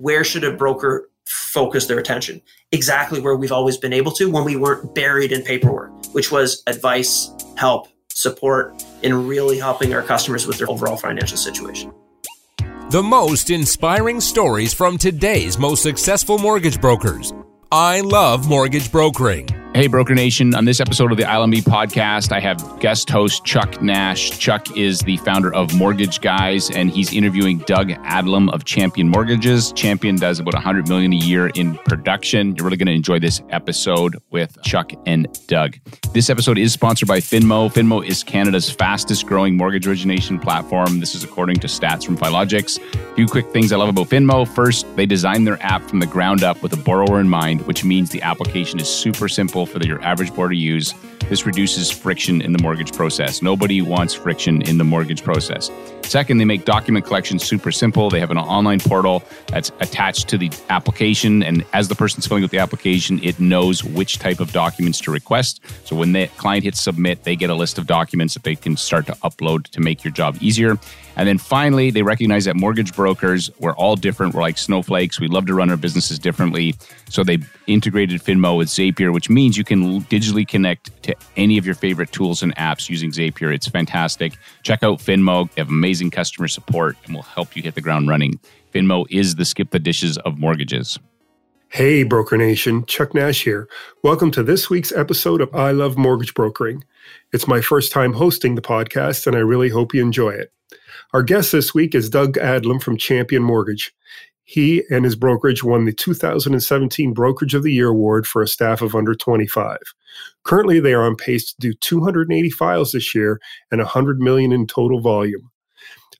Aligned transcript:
where 0.00 0.24
should 0.24 0.44
a 0.44 0.52
broker 0.52 1.10
focus 1.26 1.86
their 1.86 1.98
attention? 1.98 2.40
Exactly 2.72 3.20
where 3.20 3.36
we've 3.36 3.52
always 3.52 3.76
been 3.76 3.92
able 3.92 4.12
to 4.12 4.30
when 4.30 4.44
we 4.44 4.56
weren't 4.56 4.94
buried 4.94 5.30
in 5.30 5.42
paperwork, 5.42 5.92
which 6.12 6.32
was 6.32 6.62
advice, 6.66 7.30
help, 7.56 7.88
support, 8.08 8.82
and 9.02 9.28
really 9.28 9.58
helping 9.58 9.92
our 9.92 10.02
customers 10.02 10.46
with 10.46 10.58
their 10.58 10.70
overall 10.70 10.96
financial 10.96 11.36
situation. 11.36 11.92
The 12.90 13.02
most 13.02 13.50
inspiring 13.50 14.20
stories 14.20 14.72
from 14.72 14.98
today's 14.98 15.58
most 15.58 15.82
successful 15.82 16.38
mortgage 16.38 16.80
brokers. 16.80 17.32
I 17.70 18.00
love 18.00 18.48
mortgage 18.48 18.90
brokering. 18.90 19.59
Hey, 19.72 19.86
Broker 19.86 20.16
Nation. 20.16 20.52
On 20.56 20.64
this 20.64 20.80
episode 20.80 21.12
of 21.12 21.16
the 21.16 21.22
ILMB 21.22 21.62
podcast, 21.62 22.32
I 22.32 22.40
have 22.40 22.80
guest 22.80 23.08
host 23.08 23.44
Chuck 23.44 23.80
Nash. 23.80 24.36
Chuck 24.36 24.76
is 24.76 24.98
the 24.98 25.16
founder 25.18 25.54
of 25.54 25.72
Mortgage 25.74 26.20
Guys, 26.20 26.70
and 26.70 26.90
he's 26.90 27.12
interviewing 27.14 27.58
Doug 27.58 27.90
Adlam 27.90 28.52
of 28.52 28.64
Champion 28.64 29.08
Mortgages. 29.08 29.70
Champion 29.72 30.16
does 30.16 30.40
about 30.40 30.54
100 30.54 30.88
million 30.88 31.12
a 31.12 31.16
year 31.16 31.46
in 31.54 31.76
production. 31.86 32.56
You're 32.56 32.64
really 32.64 32.78
going 32.78 32.88
to 32.88 32.92
enjoy 32.92 33.20
this 33.20 33.42
episode 33.50 34.16
with 34.30 34.60
Chuck 34.64 34.90
and 35.06 35.28
Doug. 35.46 35.76
This 36.12 36.30
episode 36.30 36.58
is 36.58 36.72
sponsored 36.72 37.06
by 37.06 37.20
Finmo. 37.20 37.72
Finmo 37.72 38.04
is 38.04 38.24
Canada's 38.24 38.68
fastest 38.68 39.26
growing 39.26 39.56
mortgage 39.56 39.86
origination 39.86 40.40
platform. 40.40 40.98
This 40.98 41.14
is 41.14 41.22
according 41.22 41.60
to 41.60 41.68
stats 41.68 42.04
from 42.04 42.18
Filogix. 42.18 42.78
Few 43.20 43.26
quick 43.26 43.52
things 43.52 43.70
I 43.70 43.76
love 43.76 43.90
about 43.90 44.08
Finmo. 44.08 44.48
First, 44.48 44.86
they 44.96 45.04
designed 45.04 45.46
their 45.46 45.62
app 45.62 45.82
from 45.82 46.00
the 46.00 46.06
ground 46.06 46.42
up 46.42 46.62
with 46.62 46.72
a 46.72 46.78
borrower 46.78 47.20
in 47.20 47.28
mind, 47.28 47.60
which 47.66 47.84
means 47.84 48.08
the 48.08 48.22
application 48.22 48.80
is 48.80 48.88
super 48.88 49.28
simple 49.28 49.66
simple 49.66 49.80
for 49.80 49.86
your 49.86 50.02
average 50.02 50.34
borrower 50.34 50.50
to 50.50 50.56
use. 50.56 50.94
This 51.28 51.46
reduces 51.46 51.90
friction 51.90 52.40
in 52.40 52.52
the 52.52 52.62
mortgage 52.62 52.92
process. 52.92 53.40
Nobody 53.42 53.82
wants 53.82 54.14
friction 54.14 54.62
in 54.62 54.78
the 54.78 54.84
mortgage 54.84 55.22
process. 55.22 55.70
Second, 56.02 56.38
they 56.38 56.44
make 56.44 56.64
document 56.64 57.04
collection 57.04 57.38
super 57.38 57.70
simple. 57.70 58.10
They 58.10 58.20
have 58.20 58.30
an 58.30 58.38
online 58.38 58.80
portal 58.80 59.22
that's 59.46 59.70
attached 59.80 60.28
to 60.28 60.38
the 60.38 60.50
application. 60.70 61.42
And 61.42 61.64
as 61.72 61.88
the 61.88 61.94
person's 61.94 62.26
filling 62.26 62.42
out 62.42 62.50
the 62.50 62.58
application, 62.58 63.20
it 63.22 63.38
knows 63.38 63.84
which 63.84 64.18
type 64.18 64.40
of 64.40 64.52
documents 64.52 64.98
to 65.02 65.12
request. 65.12 65.60
So 65.84 65.94
when 65.94 66.12
the 66.12 66.26
client 66.36 66.64
hits 66.64 66.80
submit, 66.80 67.22
they 67.22 67.36
get 67.36 67.48
a 67.48 67.54
list 67.54 67.78
of 67.78 67.86
documents 67.86 68.34
that 68.34 68.42
they 68.42 68.56
can 68.56 68.76
start 68.76 69.06
to 69.06 69.12
upload 69.22 69.68
to 69.68 69.80
make 69.80 70.02
your 70.02 70.12
job 70.12 70.36
easier. 70.40 70.78
And 71.20 71.28
then 71.28 71.36
finally, 71.36 71.90
they 71.90 72.00
recognize 72.00 72.46
that 72.46 72.56
mortgage 72.56 72.96
brokers, 72.96 73.50
we're 73.58 73.74
all 73.74 73.94
different. 73.94 74.32
We're 74.34 74.40
like 74.40 74.56
snowflakes. 74.56 75.20
We 75.20 75.28
love 75.28 75.44
to 75.48 75.54
run 75.54 75.68
our 75.68 75.76
businesses 75.76 76.18
differently. 76.18 76.74
So 77.10 77.22
they 77.22 77.40
integrated 77.66 78.22
Finmo 78.22 78.56
with 78.56 78.68
Zapier, 78.68 79.12
which 79.12 79.28
means 79.28 79.58
you 79.58 79.62
can 79.62 80.00
digitally 80.04 80.48
connect 80.48 81.02
to 81.02 81.14
any 81.36 81.58
of 81.58 81.66
your 81.66 81.74
favorite 81.74 82.10
tools 82.10 82.42
and 82.42 82.56
apps 82.56 82.88
using 82.88 83.10
Zapier. 83.10 83.54
It's 83.54 83.68
fantastic. 83.68 84.32
Check 84.62 84.82
out 84.82 84.98
Finmo. 84.98 85.52
They 85.52 85.60
have 85.60 85.68
amazing 85.68 86.10
customer 86.10 86.48
support 86.48 86.96
and 87.04 87.14
will 87.14 87.20
help 87.20 87.54
you 87.54 87.62
hit 87.62 87.74
the 87.74 87.82
ground 87.82 88.08
running. 88.08 88.40
Finmo 88.74 89.04
is 89.10 89.34
the 89.34 89.44
skip 89.44 89.72
the 89.72 89.78
dishes 89.78 90.16
of 90.16 90.38
mortgages. 90.38 90.98
Hey, 91.68 92.02
Broker 92.02 92.38
Nation, 92.38 92.86
Chuck 92.86 93.12
Nash 93.12 93.44
here. 93.44 93.68
Welcome 94.02 94.30
to 94.30 94.42
this 94.42 94.70
week's 94.70 94.90
episode 94.90 95.42
of 95.42 95.54
I 95.54 95.72
Love 95.72 95.98
Mortgage 95.98 96.32
Brokering. 96.32 96.82
It's 97.30 97.46
my 97.46 97.60
first 97.60 97.92
time 97.92 98.14
hosting 98.14 98.54
the 98.54 98.62
podcast, 98.62 99.26
and 99.26 99.36
I 99.36 99.40
really 99.40 99.68
hope 99.68 99.92
you 99.92 100.00
enjoy 100.00 100.30
it. 100.30 100.50
Our 101.12 101.22
guest 101.22 101.52
this 101.52 101.74
week 101.74 101.94
is 101.94 102.10
Doug 102.10 102.34
Adlam 102.34 102.82
from 102.82 102.96
Champion 102.96 103.42
Mortgage. 103.42 103.92
He 104.44 104.82
and 104.90 105.04
his 105.04 105.14
brokerage 105.14 105.62
won 105.62 105.84
the 105.84 105.92
2017 105.92 107.12
Brokerage 107.14 107.54
of 107.54 107.62
the 107.62 107.72
Year 107.72 107.88
award 107.88 108.26
for 108.26 108.42
a 108.42 108.48
staff 108.48 108.82
of 108.82 108.96
under 108.96 109.14
25. 109.14 109.78
Currently, 110.42 110.80
they 110.80 110.92
are 110.92 111.04
on 111.04 111.14
pace 111.14 111.52
to 111.52 111.56
do 111.60 111.72
280 111.72 112.50
files 112.50 112.92
this 112.92 113.14
year 113.14 113.40
and 113.70 113.80
100 113.80 114.20
million 114.20 114.50
in 114.50 114.66
total 114.66 115.00
volume. 115.00 115.50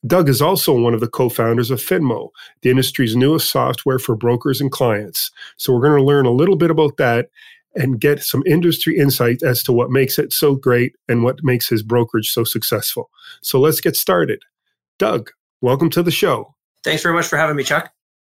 Doug 0.06 0.28
is 0.28 0.41
also 0.41 0.78
one 0.78 0.95
of 0.95 1.01
the 1.01 1.09
co-founders 1.09 1.71
of 1.71 1.81
Finmo, 1.81 2.31
the 2.62 2.71
industry's 2.71 3.17
newest 3.17 3.51
software 3.51 3.98
for 3.98 4.17
brokers 4.17 4.61
and 4.61 4.71
clients. 4.71 5.31
So 5.56 5.73
we're 5.73 5.87
going 5.87 5.98
to 5.98 6.05
learn 6.05 6.25
a 6.25 6.31
little 6.31 6.56
bit 6.56 6.71
about 6.71 6.97
that 6.97 7.28
and 7.75 8.01
get 8.01 8.23
some 8.23 8.43
industry 8.47 8.99
insight 8.99 9.43
as 9.43 9.63
to 9.63 9.73
what 9.73 9.91
makes 9.91 10.19
it 10.19 10.33
so 10.33 10.55
great 10.55 10.94
and 11.09 11.22
what 11.22 11.43
makes 11.43 11.69
his 11.69 11.83
brokerage 11.83 12.31
so 12.31 12.44
successful. 12.44 13.11
So 13.43 13.61
let's 13.61 13.81
get 13.81 13.97
started. 13.97 14.43
Doug, 14.99 15.31
welcome 15.61 15.91
to 15.91 16.03
the 16.03 16.11
show. 16.11 16.55
Thanks 16.83 17.03
very 17.03 17.15
much 17.15 17.27
for 17.27 17.37
having 17.37 17.56
me, 17.56 17.65
Chuck. 17.65 17.93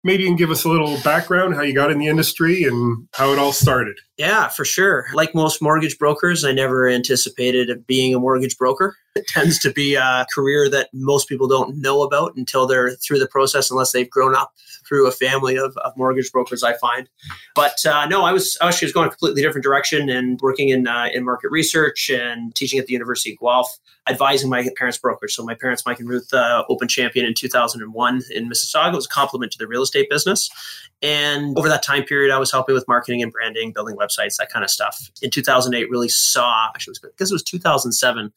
Maybe 0.05 0.23
you 0.23 0.29
can 0.29 0.35
give 0.35 0.51
us 0.51 0.65
a 0.65 0.69
little 0.69 0.99
background, 1.01 1.55
how 1.55 1.61
you 1.61 1.73
got 1.73 1.89
in 1.89 1.97
the 1.97 2.07
industry 2.07 2.65
and 2.65 3.07
how 3.13 3.31
it 3.31 3.39
all 3.39 3.53
started. 3.53 3.97
Yeah, 4.17 4.49
for 4.49 4.65
sure. 4.65 5.05
Like 5.13 5.33
most 5.33 5.61
mortgage 5.61 5.97
brokers, 5.97 6.43
I 6.43 6.51
never 6.51 6.89
anticipated 6.89 7.87
being 7.87 8.13
a 8.13 8.19
mortgage 8.19 8.57
broker. 8.57 8.97
It 9.15 9.27
tends 9.27 9.59
to 9.59 9.71
be 9.71 9.95
a 9.95 10.25
career 10.33 10.69
that 10.69 10.89
most 10.91 11.29
people 11.29 11.47
don't 11.47 11.77
know 11.77 12.01
about 12.01 12.35
until 12.35 12.65
they're 12.65 12.91
through 12.95 13.19
the 13.19 13.27
process, 13.27 13.69
unless 13.69 13.91
they've 13.91 14.09
grown 14.09 14.35
up 14.35 14.53
through 14.87 15.07
a 15.07 15.11
family 15.11 15.55
of, 15.57 15.77
of 15.77 15.95
mortgage 15.95 16.31
brokers. 16.31 16.63
I 16.63 16.73
find, 16.73 17.07
but 17.55 17.85
uh, 17.85 18.07
no, 18.07 18.23
I 18.23 18.31
was 18.31 18.57
I 18.59 18.65
was 18.65 18.91
going 18.91 19.07
a 19.07 19.11
completely 19.11 19.41
different 19.41 19.63
direction 19.63 20.09
and 20.09 20.39
working 20.41 20.69
in 20.69 20.87
uh, 20.87 21.09
in 21.13 21.23
market 21.23 21.51
research 21.51 22.09
and 22.09 22.53
teaching 22.55 22.79
at 22.79 22.87
the 22.87 22.93
University 22.93 23.33
of 23.33 23.39
Guelph, 23.39 23.77
advising 24.07 24.49
my 24.49 24.67
parents' 24.77 24.97
brokers. 24.97 25.35
So 25.35 25.43
my 25.43 25.55
parents, 25.55 25.85
Mike 25.85 25.99
and 25.99 26.09
Ruth, 26.09 26.33
uh, 26.33 26.63
opened 26.69 26.89
Champion 26.89 27.25
in 27.25 27.33
2001 27.33 28.21
in 28.31 28.49
Mississauga. 28.49 28.93
It 28.93 28.95
was 28.95 29.05
a 29.05 29.09
complement 29.09 29.51
to 29.51 29.57
the 29.57 29.67
real 29.67 29.83
estate 29.83 30.09
business, 30.09 30.49
and 31.03 31.57
over 31.57 31.67
that 31.67 31.83
time 31.83 32.03
period, 32.03 32.33
I 32.33 32.39
was 32.39 32.49
helping 32.49 32.73
with 32.73 32.87
marketing 32.87 33.21
and 33.21 33.29
branding, 33.29 33.73
building 33.73 33.97
websites, 33.97 34.37
that 34.37 34.49
kind 34.49 34.63
of 34.63 34.71
stuff. 34.71 35.11
In 35.21 35.29
2008, 35.29 35.89
really 35.89 36.07
saw 36.07 36.69
actually 36.73 36.91
it 36.91 37.03
was 37.03 37.11
because 37.11 37.29
it 37.29 37.35
was 37.35 37.43
2007, 37.43 38.31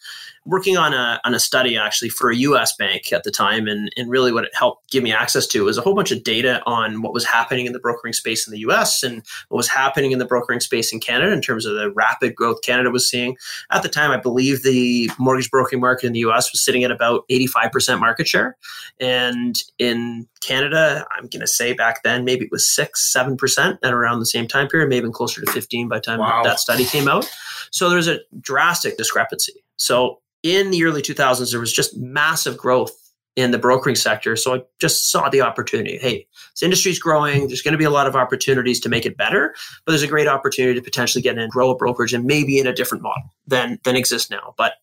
working 0.45 0.66
on 0.75 0.95
a 0.95 1.21
on 1.25 1.35
a 1.35 1.39
study 1.39 1.77
actually 1.77 2.09
for 2.09 2.31
a 2.31 2.37
U.S. 2.37 2.75
bank 2.75 3.13
at 3.13 3.25
the 3.25 3.31
time, 3.31 3.67
and 3.67 3.91
and 3.95 4.09
really 4.09 4.33
what 4.33 4.45
it 4.45 4.55
helped 4.55 4.91
give 4.91 5.03
me 5.03 5.13
access 5.13 5.47
to 5.49 5.65
was 5.65 5.77
a 5.77 5.83
whole 5.83 5.95
bunch 5.95 6.11
of 6.11 6.23
data 6.25 6.63
on 6.65 7.03
what 7.03 7.13
was 7.13 7.27
happening 7.27 7.67
in 7.67 7.75
the 7.75 7.79
brokering 7.79 8.15
space 8.15 8.47
in 8.47 8.53
the 8.53 8.61
U.S. 8.61 9.03
and 9.03 9.23
what 9.49 9.59
was 9.59 9.69
happening 9.69 10.13
in 10.13 10.19
the 10.19 10.25
brokering 10.25 10.61
space 10.61 10.93
in 10.93 11.01
Canada 11.01 11.31
in 11.33 11.43
terms 11.43 11.67
of 11.67 11.75
the 11.75 11.91
rapid 11.91 12.35
growth 12.35 12.63
Canada 12.63 12.91
was 12.91 13.09
seeing. 13.09 13.37
At 13.71 13.83
the 13.83 13.89
time, 13.89 14.11
I 14.11 14.17
believe 14.17 14.63
the 14.63 15.11
mortgage 15.19 15.51
brokering 15.51 15.81
market 15.81 16.07
in 16.07 16.13
the 16.13 16.21
U.S. 16.21 16.51
was 16.53 16.65
sitting 16.65 16.85
at 16.85 16.91
about 16.91 17.25
85% 17.29 18.01
market 18.01 18.27
share, 18.27 18.57
and 18.99 19.55
in 19.79 20.27
Canada, 20.41 21.07
I'm 21.13 21.27
going 21.29 21.41
to 21.41 21.47
say 21.47 21.73
back 21.73 22.03
then 22.03 22.25
maybe 22.25 22.45
it 22.45 22.53
was 22.53 22.67
six, 22.67 23.13
seven 23.13 23.37
percent 23.37 23.79
at 23.83 23.93
around 23.93 24.21
the 24.21 24.27
same 24.27 24.47
time 24.47 24.69
period, 24.69 24.89
maybe 24.89 25.07
even 25.07 25.13
closer 25.13 25.41
to 25.41 25.51
15 25.53 25.89
by 25.89 25.99
the 25.99 26.03
time 26.03 26.19
wow. 26.19 26.43
that 26.43 26.59
study 26.59 26.85
came 26.85 27.07
out. 27.07 27.31
So 27.71 27.89
there's 27.89 28.09
a 28.09 28.19
drastic 28.41 28.97
discrepancy. 28.97 29.55
So 29.77 30.21
in 30.47 30.71
the 30.71 30.85
early 30.85 31.03
2000s, 31.03 31.51
there 31.51 31.61
was 31.61 31.73
just 31.73 31.97
massive 31.97 32.57
growth 32.57 32.93
in 33.37 33.51
the 33.51 33.59
brokering 33.59 33.97
sector. 33.97 34.35
So 34.35 34.55
I 34.55 34.63
just 34.81 35.11
saw 35.11 35.29
the 35.29 35.43
opportunity. 35.43 35.99
Hey, 35.99 36.27
this 36.55 36.63
industry's 36.63 36.99
growing. 36.99 37.49
There's 37.49 37.61
going 37.61 37.73
to 37.73 37.79
be 37.79 37.85
a 37.85 37.91
lot 37.91 38.07
of 38.07 38.17
opportunities 38.17 38.81
to 38.81 38.89
make 38.89 39.05
it 39.05 39.17
better, 39.17 39.55
but 39.85 39.93
there's 39.93 40.03
a 40.03 40.09
great 40.09 40.27
opportunity 40.27 40.75
to 40.75 40.83
potentially 40.83 41.21
get 41.21 41.37
in 41.37 41.43
and 41.43 41.53
grow 41.53 41.71
a 41.71 41.77
brokerage 41.77 42.15
and 42.15 42.25
maybe 42.25 42.59
in 42.59 42.67
a 42.67 42.73
different 42.73 43.03
model 43.03 43.31
than 43.47 43.79
than 43.85 43.95
exists 43.95 44.31
now. 44.31 44.55
But 44.57 44.75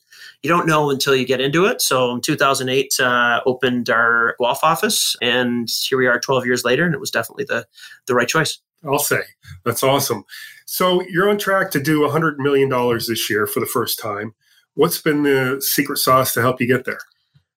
you 0.44 0.50
don't 0.50 0.68
know 0.68 0.92
until 0.92 1.16
you 1.16 1.26
get 1.26 1.42
into 1.42 1.66
it. 1.66 1.82
So 1.82 2.14
in 2.14 2.22
2008, 2.22 3.00
uh, 3.00 3.42
opened 3.46 3.90
our 3.90 4.36
Guelph 4.40 4.64
office, 4.64 5.16
and 5.22 5.68
here 5.88 5.98
we 5.98 6.06
are 6.06 6.20
12 6.20 6.46
years 6.46 6.64
later, 6.64 6.86
and 6.86 6.94
it 6.94 7.00
was 7.00 7.12
definitely 7.12 7.46
the 7.46 7.66
the 8.06 8.14
right 8.14 8.28
choice. 8.28 8.60
I'll 8.86 9.00
say 9.00 9.22
that's 9.66 9.82
awesome. 9.82 10.26
So 10.66 11.02
you're 11.10 11.30
on 11.30 11.38
track 11.38 11.72
to 11.72 11.82
do 11.82 12.02
100 12.02 12.38
million 12.38 12.70
dollars 12.70 13.08
this 13.08 13.30
year 13.30 13.48
for 13.48 13.60
the 13.60 13.66
first 13.66 14.00
time. 14.00 14.36
What's 14.76 15.02
been 15.02 15.24
the 15.24 15.62
secret 15.62 15.98
sauce 15.98 16.34
to 16.34 16.42
help 16.42 16.60
you 16.60 16.68
get 16.68 16.86
there? 16.86 17.00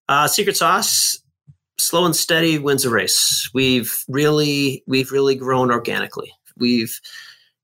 Uh, 0.09 0.29
secret 0.29 0.57
sauce 0.57 1.19
slow 1.79 2.05
and 2.05 2.17
steady 2.17 2.59
wins 2.59 2.85
a 2.85 2.91
race. 2.91 3.51
We've 3.55 3.93
really 4.09 4.83
we've 4.87 5.13
really 5.13 5.35
grown 5.35 5.71
organically. 5.71 6.33
We've 6.57 6.99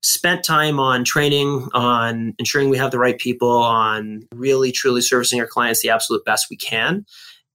spent 0.01 0.43
time 0.43 0.79
on 0.79 1.03
training, 1.03 1.69
on 1.73 2.33
ensuring 2.37 2.69
we 2.69 2.77
have 2.77 2.91
the 2.91 2.99
right 2.99 3.17
people, 3.17 3.49
on 3.49 4.23
really 4.33 4.71
truly 4.71 5.01
servicing 5.01 5.39
our 5.39 5.47
clients 5.47 5.81
the 5.81 5.89
absolute 5.89 6.25
best 6.25 6.47
we 6.49 6.57
can, 6.57 7.05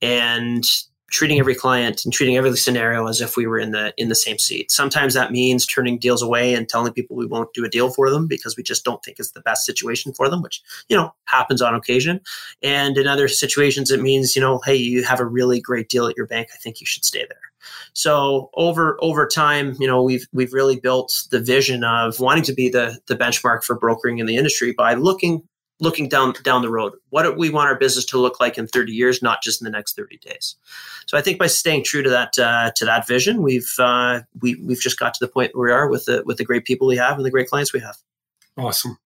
and 0.01 0.65
treating 1.11 1.39
every 1.39 1.55
client 1.55 2.05
and 2.05 2.13
treating 2.13 2.37
every 2.37 2.55
scenario 2.57 3.07
as 3.07 3.21
if 3.21 3.37
we 3.37 3.47
were 3.47 3.59
in 3.59 3.71
the 3.71 3.93
in 3.97 4.09
the 4.09 4.15
same 4.15 4.39
seat. 4.39 4.71
Sometimes 4.71 5.15
that 5.15 5.33
means 5.33 5.67
turning 5.67 5.99
deals 5.99 6.23
away 6.23 6.55
and 6.55 6.69
telling 6.69 6.93
people 6.93 7.17
we 7.17 7.27
won't 7.27 7.53
do 7.55 7.65
a 7.65 7.69
deal 7.69 7.91
for 7.91 8.11
them 8.11 8.27
because 8.27 8.57
we 8.57 8.63
just 8.63 8.85
don't 8.85 9.03
think 9.05 9.19
it's 9.19 9.33
the 9.33 9.41
best 9.41 9.65
situation 9.65 10.13
for 10.13 10.29
them, 10.29 10.43
which 10.43 10.63
you 10.89 10.97
know 10.97 11.13
happens 11.25 11.63
on 11.63 11.75
occasion. 11.75 12.21
And 12.63 12.97
in 12.99 13.07
other 13.07 13.29
situations, 13.29 13.91
it 13.91 14.01
means 14.01 14.37
you 14.37 14.43
know, 14.43 14.61
hey, 14.65 14.77
you 14.77 15.05
have 15.05 15.21
a 15.21 15.27
really 15.27 15.61
great 15.61 15.89
deal 15.89 16.07
at 16.07 16.17
your 16.17 16.27
bank. 16.27 16.49
I 16.55 16.59
think 16.59 16.81
you 16.81 16.87
should 16.87 17.05
stay 17.05 17.25
there. 17.29 17.49
So 17.93 18.51
over 18.55 18.97
over 19.01 19.27
time, 19.27 19.77
you 19.79 19.87
know, 19.87 20.03
we've 20.03 20.27
we've 20.33 20.53
really 20.53 20.79
built 20.79 21.25
the 21.31 21.41
vision 21.41 21.85
of 21.85 22.21
wanting 22.21 22.45
to 22.45 22.53
be 22.53 22.69
the 22.69 22.99
the 23.07 23.17
benchmark 23.17 23.65
for 23.65 23.79
brokering 23.79 24.19
in 24.19 24.27
the 24.27 24.37
industry 24.37 24.73
by 24.73 24.95
looking 24.95 25.43
looking 25.81 26.09
down 26.09 26.35
down 26.43 26.63
the 26.63 26.71
road. 26.71 26.95
What 27.11 27.23
do 27.23 27.33
we 27.33 27.51
want 27.51 27.69
our 27.69 27.79
business 27.79 28.05
to 28.07 28.19
look 28.19 28.41
like 28.41 28.59
in 28.59 28.67
30 28.67 28.93
years, 28.93 29.23
not 29.23 29.43
just 29.43 29.61
in 29.61 29.65
the 29.65 29.71
next 29.71 29.97
30 29.97 30.19
days? 30.19 30.57
So 31.07 31.17
I 31.17 31.23
think 31.23 31.39
by 31.39 31.47
staying 31.47 31.85
true 31.85 32.03
to 32.03 32.11
that 32.11 32.39
uh, 32.39 32.73
to 32.77 32.85
that 32.85 33.07
vision, 33.07 33.43
we've 33.43 33.73
uh, 33.79 34.21
we 34.41 34.57
we've 34.57 34.81
just 34.81 34.99
got 34.99 35.15
to 35.15 35.25
the 35.25 35.31
point 35.31 35.55
where 35.55 35.69
we 35.69 35.73
are 35.73 35.89
with 35.89 36.07
the 36.07 36.23
with 36.25 36.39
the 36.39 36.45
great 36.45 36.65
people 36.65 36.87
we 36.87 36.97
have 36.97 37.17
and 37.17 37.25
the 37.25 37.31
great 37.31 37.49
clients 37.49 37.73
we 37.73 37.81
have. 37.81 37.97
Awesome. 38.57 38.99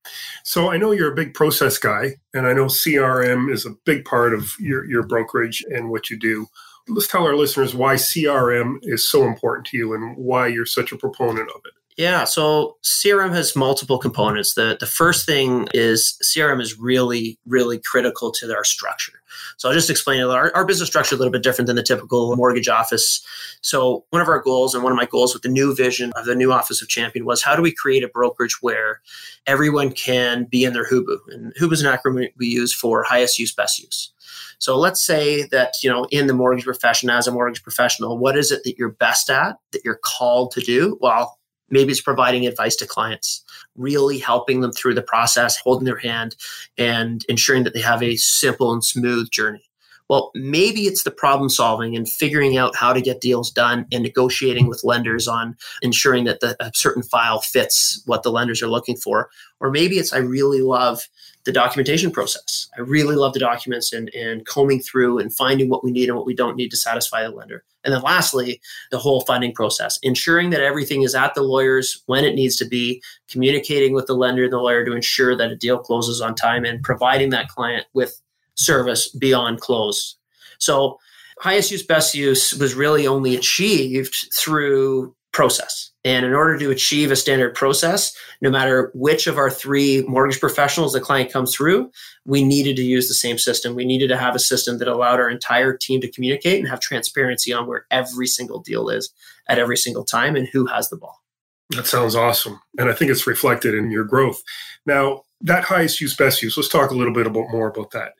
So 0.45 0.73
I 0.73 0.79
know 0.79 0.93
you're 0.93 1.13
a 1.13 1.15
big 1.15 1.35
process 1.35 1.77
guy, 1.77 2.15
and 2.33 2.47
I 2.47 2.55
know 2.55 2.67
CRM 2.67 3.53
is 3.53 3.67
a 3.67 3.77
big 3.85 4.05
part 4.05 4.33
of 4.33 4.53
your 4.59 4.85
your 4.87 5.03
brokerage 5.07 5.65
and 5.71 5.91
what 5.91 6.11
you 6.11 6.19
do. 6.19 6.47
let's 6.89 7.07
tell 7.07 7.25
our 7.25 7.37
listeners 7.37 7.75
why 7.75 7.95
CRM 7.95 8.79
is 8.83 9.09
so 9.09 9.25
important 9.25 9.67
to 9.69 9.77
you 9.77 9.95
and 9.95 10.17
why 10.17 10.47
you're 10.47 10.67
such 10.67 10.91
a 10.91 10.97
proponent 10.97 11.51
of 11.55 11.61
it. 11.65 11.75
Yeah, 12.03 12.25
so 12.25 12.79
CRM 12.83 13.33
has 13.33 13.55
multiple 13.55 13.97
components. 13.97 14.55
The 14.55 14.77
the 14.81 14.89
first 14.89 15.25
thing 15.25 15.69
is 15.73 16.19
CRM 16.25 16.61
is 16.61 16.77
really 16.77 17.39
really 17.47 17.79
critical 17.79 18.33
to 18.33 18.53
our 18.53 18.65
structure. 18.65 19.23
So 19.57 19.69
I'll 19.69 19.75
just 19.75 19.89
explain 19.89 20.19
it. 20.19 20.25
Our, 20.25 20.53
our 20.53 20.65
business 20.65 20.89
structure 20.89 21.15
a 21.15 21.19
little 21.19 21.31
bit 21.31 21.45
different 21.45 21.69
than 21.69 21.77
the 21.77 21.83
typical 21.85 22.35
mortgage 22.35 22.67
office. 22.67 23.25
So 23.61 24.05
one 24.11 24.21
of 24.21 24.27
our 24.27 24.41
goals 24.41 24.75
and 24.75 24.83
one 24.83 24.93
of 24.93 24.97
my 24.97 25.07
goals 25.07 25.33
with 25.33 25.45
the 25.45 25.49
new 25.49 25.77
vision 25.77 26.11
of 26.17 26.25
the 26.25 26.35
new 26.35 26.53
office 26.53 26.83
of 26.83 26.89
champion 26.89 27.25
was 27.25 27.41
how 27.41 27.55
do 27.55 27.63
we 27.63 27.73
create 27.73 28.03
a 28.03 28.09
brokerage 28.09 28.61
where 28.63 29.01
everyone 29.47 29.93
can 29.93 30.49
be 30.51 30.65
in 30.65 30.73
their 30.73 30.89
HUBU? 30.89 31.19
And 31.29 31.55
HUBU 31.55 31.73
is 31.73 31.83
an 31.83 31.97
acronym 31.97 32.33
we 32.37 32.49
use 32.49 32.73
for 32.73 33.05
highest 33.05 33.39
use, 33.39 33.55
best 33.55 33.79
use. 33.79 34.13
So 34.59 34.77
let's 34.77 35.07
say 35.07 35.45
that, 35.53 35.75
you 35.85 35.91
know, 35.91 36.07
in 36.11 36.27
the 36.27 36.35
mortgage 36.35 36.65
profession 36.65 37.11
as 37.11 37.29
a 37.29 37.33
mortgage 37.33 37.63
professional, 37.63 38.19
what 38.19 38.37
is 38.37 38.51
it 38.51 38.65
that 38.65 38.77
you're 38.77 38.91
best 38.91 39.31
at, 39.31 39.57
that 39.71 39.85
you're 39.85 40.01
called 40.03 40.51
to 40.53 40.61
do? 40.61 40.99
Well, 41.01 41.39
Maybe 41.73 41.91
it's 41.91 42.01
providing 42.01 42.47
advice 42.47 42.77
to 42.77 42.87
clients, 42.87 43.43
really 43.75 44.19
helping 44.19 44.61
them 44.61 44.71
through 44.71 44.95
the 44.95 45.03
process, 45.03 45.57
holding 45.57 45.87
their 45.87 45.97
hand, 45.97 46.37
and 46.79 47.25
ensuring 47.29 47.65
that 47.65 47.75
they 47.75 47.81
have 47.81 48.03
a 48.03 48.15
simple 48.17 48.73
and 48.73 48.85
smooth 48.85 49.31
journey. 49.31 49.65
Well, 50.09 50.31
maybe 50.35 50.83
it's 50.83 51.05
the 51.05 51.11
problem 51.11 51.49
solving 51.49 51.97
and 51.97 52.07
figuring 52.07 52.59
out 52.59 52.77
how 52.77 52.93
to 52.93 53.01
get 53.01 53.23
deals 53.23 53.51
done 53.51 53.87
and 53.91 54.03
negotiating 54.03 54.67
with 54.67 54.85
lenders 54.85 55.27
on 55.27 55.57
ensuring 55.81 56.25
that 56.25 56.41
the, 56.41 56.55
a 56.61 56.71
certain 56.75 57.03
file 57.03 57.41
fits 57.41 58.03
what 58.05 58.23
the 58.23 58.31
lenders 58.31 58.63
are 58.63 58.69
looking 58.69 58.97
for. 58.97 59.31
Or 59.59 59.71
maybe 59.71 59.97
it's 59.97 60.13
I 60.13 60.19
really 60.19 60.61
love 60.61 61.09
the 61.45 61.53
documentation 61.53 62.11
process. 62.11 62.69
I 62.77 62.81
really 62.81 63.17
love 63.17 63.33
the 63.33 63.41
documents 63.41 63.93
and, 63.93 64.09
and 64.15 64.47
combing 64.47 64.81
through 64.81 65.19
and 65.19 65.35
finding 65.35 65.69
what 65.69 65.83
we 65.83 65.91
need 65.91 66.09
and 66.09 66.17
what 66.17 66.27
we 66.27 66.35
don't 66.35 66.57
need 66.57 66.71
to 66.71 66.77
satisfy 66.77 67.23
the 67.23 67.31
lender. 67.31 67.65
And 67.85 67.93
then 67.93 68.03
lastly, 68.03 68.61
the 68.91 68.99
whole 68.99 69.23
funding 69.23 69.53
process, 69.53 69.99
ensuring 70.03 70.51
that 70.51 70.61
everything 70.61 71.03
is 71.03 71.15
at 71.15 71.35
the 71.35 71.43
lawyers 71.43 72.03
when 72.07 72.25
it 72.25 72.35
needs 72.35 72.57
to 72.59 72.65
be, 72.65 73.03
communicating 73.29 73.93
with 73.93 74.07
the 74.07 74.15
lender 74.15 74.45
and 74.45 74.53
the 74.53 74.59
lawyer 74.59 74.85
to 74.85 74.93
ensure 74.93 75.37
that 75.37 75.51
a 75.51 75.57
deal 75.57 75.79
closes 75.79 76.21
on 76.21 76.35
time 76.35 76.65
and 76.65 76.83
providing 76.83 77.31
that 77.31 77.49
client 77.49 77.87
with 77.93 78.21
service 78.55 79.09
beyond 79.09 79.61
close. 79.61 80.17
So 80.59 80.99
highest 81.41 81.73
use, 81.73 81.83
best 81.83 82.15
use 82.15 82.53
was 82.53 82.75
really 82.75 83.07
only 83.07 83.35
achieved 83.35 84.15
through 84.33 85.15
process. 85.33 85.91
And 86.05 86.27
in 86.27 86.35
order 86.35 86.59
to 86.59 86.71
achieve 86.71 87.11
a 87.11 87.17
standard 87.17 87.55
process, 87.55 88.15
no 88.41 88.51
matter 88.51 88.91
which 88.95 89.27
of 89.27 89.39
our 89.39 89.51
three 89.51 90.03
mortgage 90.03 90.41
professionals 90.41 90.93
the 90.93 91.01
client 91.01 91.33
comes 91.33 91.55
through, 91.55 91.91
we 92.25 92.45
needed 92.45 92.77
to 92.77 92.83
use 92.83 93.09
the 93.09 93.15
same 93.15 93.39
system. 93.39 93.75
We 93.75 93.85
needed 93.85 94.09
to 94.09 94.19
have 94.19 94.35
a 94.35 94.41
system 94.41 94.79
that 94.79 94.89
allowed 94.89 95.21
our 95.21 95.31
entire 95.31 95.77
team 95.77 96.01
to 96.01 96.11
communicate 96.11 96.59
and 96.59 96.69
have 96.69 96.81
transparency 96.81 97.53
on 97.53 97.67
where 97.67 97.87
every 97.91 98.27
single 98.27 98.61
deal 98.61 98.89
is 98.89 99.13
at 99.49 99.59
every 99.59 99.77
single 99.77 100.05
time 100.05 100.37
and 100.37 100.49
who 100.49 100.67
has 100.67 100.91
the 100.91 100.97
ball. 100.97 101.23
That 101.71 101.87
sounds 101.87 102.15
awesome. 102.15 102.61
And 102.79 102.91
I 102.91 102.93
think 102.93 103.11
it's 103.11 103.27
reflected 103.27 103.75
in 103.75 103.91
your 103.91 104.05
growth. 104.05 104.43
Now, 104.85 105.23
that 105.41 105.65
highest 105.65 106.01
use, 106.01 106.15
best 106.15 106.43
use, 106.43 106.57
let's 106.57 106.69
talk 106.69 106.91
a 106.91 106.95
little 106.95 107.15
bit 107.15 107.27
about 107.27 107.51
more 107.51 107.69
about 107.69 107.93
that. 107.93 108.15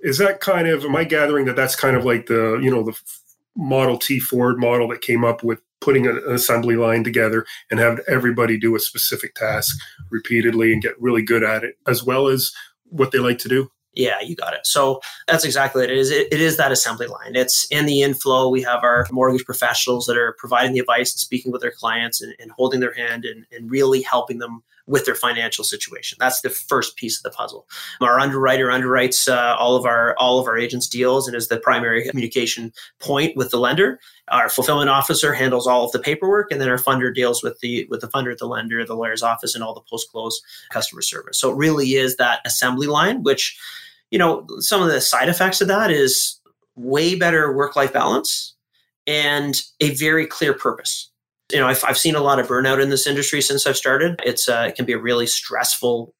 Is 0.00 0.18
that 0.18 0.40
kind 0.40 0.68
of, 0.68 0.84
am 0.84 0.94
I 0.94 1.04
gathering 1.04 1.46
that 1.46 1.56
that's 1.56 1.74
kind 1.74 1.96
of 1.96 2.04
like 2.04 2.26
the, 2.26 2.60
you 2.62 2.70
know, 2.70 2.82
the 2.82 2.96
Model 3.56 3.98
T 3.98 4.20
Ford 4.20 4.58
model 4.58 4.88
that 4.88 5.00
came 5.00 5.24
up 5.24 5.42
with 5.42 5.60
putting 5.84 6.06
an 6.06 6.20
assembly 6.28 6.76
line 6.76 7.04
together 7.04 7.44
and 7.70 7.78
have 7.78 8.00
everybody 8.08 8.58
do 8.58 8.74
a 8.74 8.80
specific 8.80 9.34
task 9.34 9.76
repeatedly 10.10 10.72
and 10.72 10.82
get 10.82 11.00
really 11.00 11.22
good 11.22 11.44
at 11.44 11.62
it, 11.62 11.76
as 11.86 12.02
well 12.02 12.28
as 12.28 12.50
what 12.84 13.10
they 13.10 13.18
like 13.18 13.38
to 13.38 13.48
do? 13.48 13.70
Yeah, 13.96 14.20
you 14.20 14.34
got 14.34 14.54
it. 14.54 14.66
So 14.66 15.00
that's 15.28 15.44
exactly 15.44 15.84
it 15.84 15.90
is. 15.90 16.10
It, 16.10 16.26
it 16.32 16.40
is 16.40 16.56
that 16.56 16.72
assembly 16.72 17.06
line. 17.06 17.36
It's 17.36 17.66
in 17.70 17.86
the 17.86 18.02
inflow. 18.02 18.48
We 18.48 18.62
have 18.62 18.82
our 18.82 19.06
mortgage 19.12 19.44
professionals 19.44 20.06
that 20.06 20.16
are 20.16 20.34
providing 20.38 20.72
the 20.72 20.80
advice 20.80 21.12
and 21.12 21.20
speaking 21.20 21.52
with 21.52 21.60
their 21.60 21.70
clients 21.70 22.20
and, 22.20 22.34
and 22.40 22.50
holding 22.50 22.80
their 22.80 22.94
hand 22.94 23.24
and, 23.24 23.46
and 23.52 23.70
really 23.70 24.02
helping 24.02 24.38
them 24.38 24.64
with 24.86 25.06
their 25.06 25.14
financial 25.14 25.64
situation. 25.64 26.16
That's 26.20 26.42
the 26.42 26.50
first 26.50 26.96
piece 26.96 27.16
of 27.16 27.22
the 27.22 27.30
puzzle. 27.30 27.66
Our 28.00 28.20
underwriter 28.20 28.66
underwrites 28.66 29.28
uh, 29.28 29.56
all 29.56 29.76
of 29.76 29.84
our 29.86 30.14
all 30.18 30.38
of 30.38 30.46
our 30.46 30.58
agents' 30.58 30.88
deals 30.88 31.26
and 31.26 31.36
is 31.36 31.48
the 31.48 31.58
primary 31.58 32.08
communication 32.08 32.72
point 32.98 33.36
with 33.36 33.50
the 33.50 33.58
lender. 33.58 33.98
Our 34.28 34.48
fulfillment 34.48 34.90
officer 34.90 35.32
handles 35.34 35.66
all 35.66 35.84
of 35.84 35.92
the 35.92 35.98
paperwork, 35.98 36.50
and 36.50 36.60
then 36.60 36.68
our 36.68 36.78
funder 36.78 37.14
deals 37.14 37.42
with 37.42 37.60
the 37.60 37.86
with 37.90 38.00
the 38.00 38.08
funder, 38.08 38.36
the 38.36 38.46
lender, 38.46 38.84
the 38.84 38.96
lawyer's 38.96 39.22
office, 39.22 39.54
and 39.54 39.64
all 39.64 39.74
the 39.74 39.80
post 39.80 40.10
close 40.10 40.40
customer 40.70 41.02
service. 41.02 41.38
So 41.38 41.50
it 41.50 41.56
really 41.56 41.94
is 41.94 42.16
that 42.16 42.40
assembly 42.44 42.86
line, 42.86 43.22
which 43.22 43.58
you 44.10 44.18
know 44.18 44.46
some 44.58 44.82
of 44.82 44.88
the 44.88 45.00
side 45.00 45.28
effects 45.28 45.60
of 45.60 45.68
that 45.68 45.90
is 45.90 46.40
way 46.76 47.14
better 47.14 47.52
work 47.52 47.76
life 47.76 47.92
balance 47.92 48.54
and 49.06 49.62
a 49.80 49.94
very 49.94 50.26
clear 50.26 50.54
purpose 50.54 51.10
you 51.52 51.58
know, 51.58 51.66
I've, 51.66 51.84
I've 51.84 51.98
seen 51.98 52.14
a 52.14 52.20
lot 52.20 52.38
of 52.38 52.48
burnout 52.48 52.82
in 52.82 52.88
this 52.88 53.06
industry 53.06 53.40
since 53.40 53.66
I've 53.66 53.76
started. 53.76 54.20
It's 54.24 54.48
uh, 54.48 54.66
it 54.68 54.76
can 54.76 54.86
be 54.86 54.92
a 54.92 54.98
really 54.98 55.26
stressful 55.26 56.14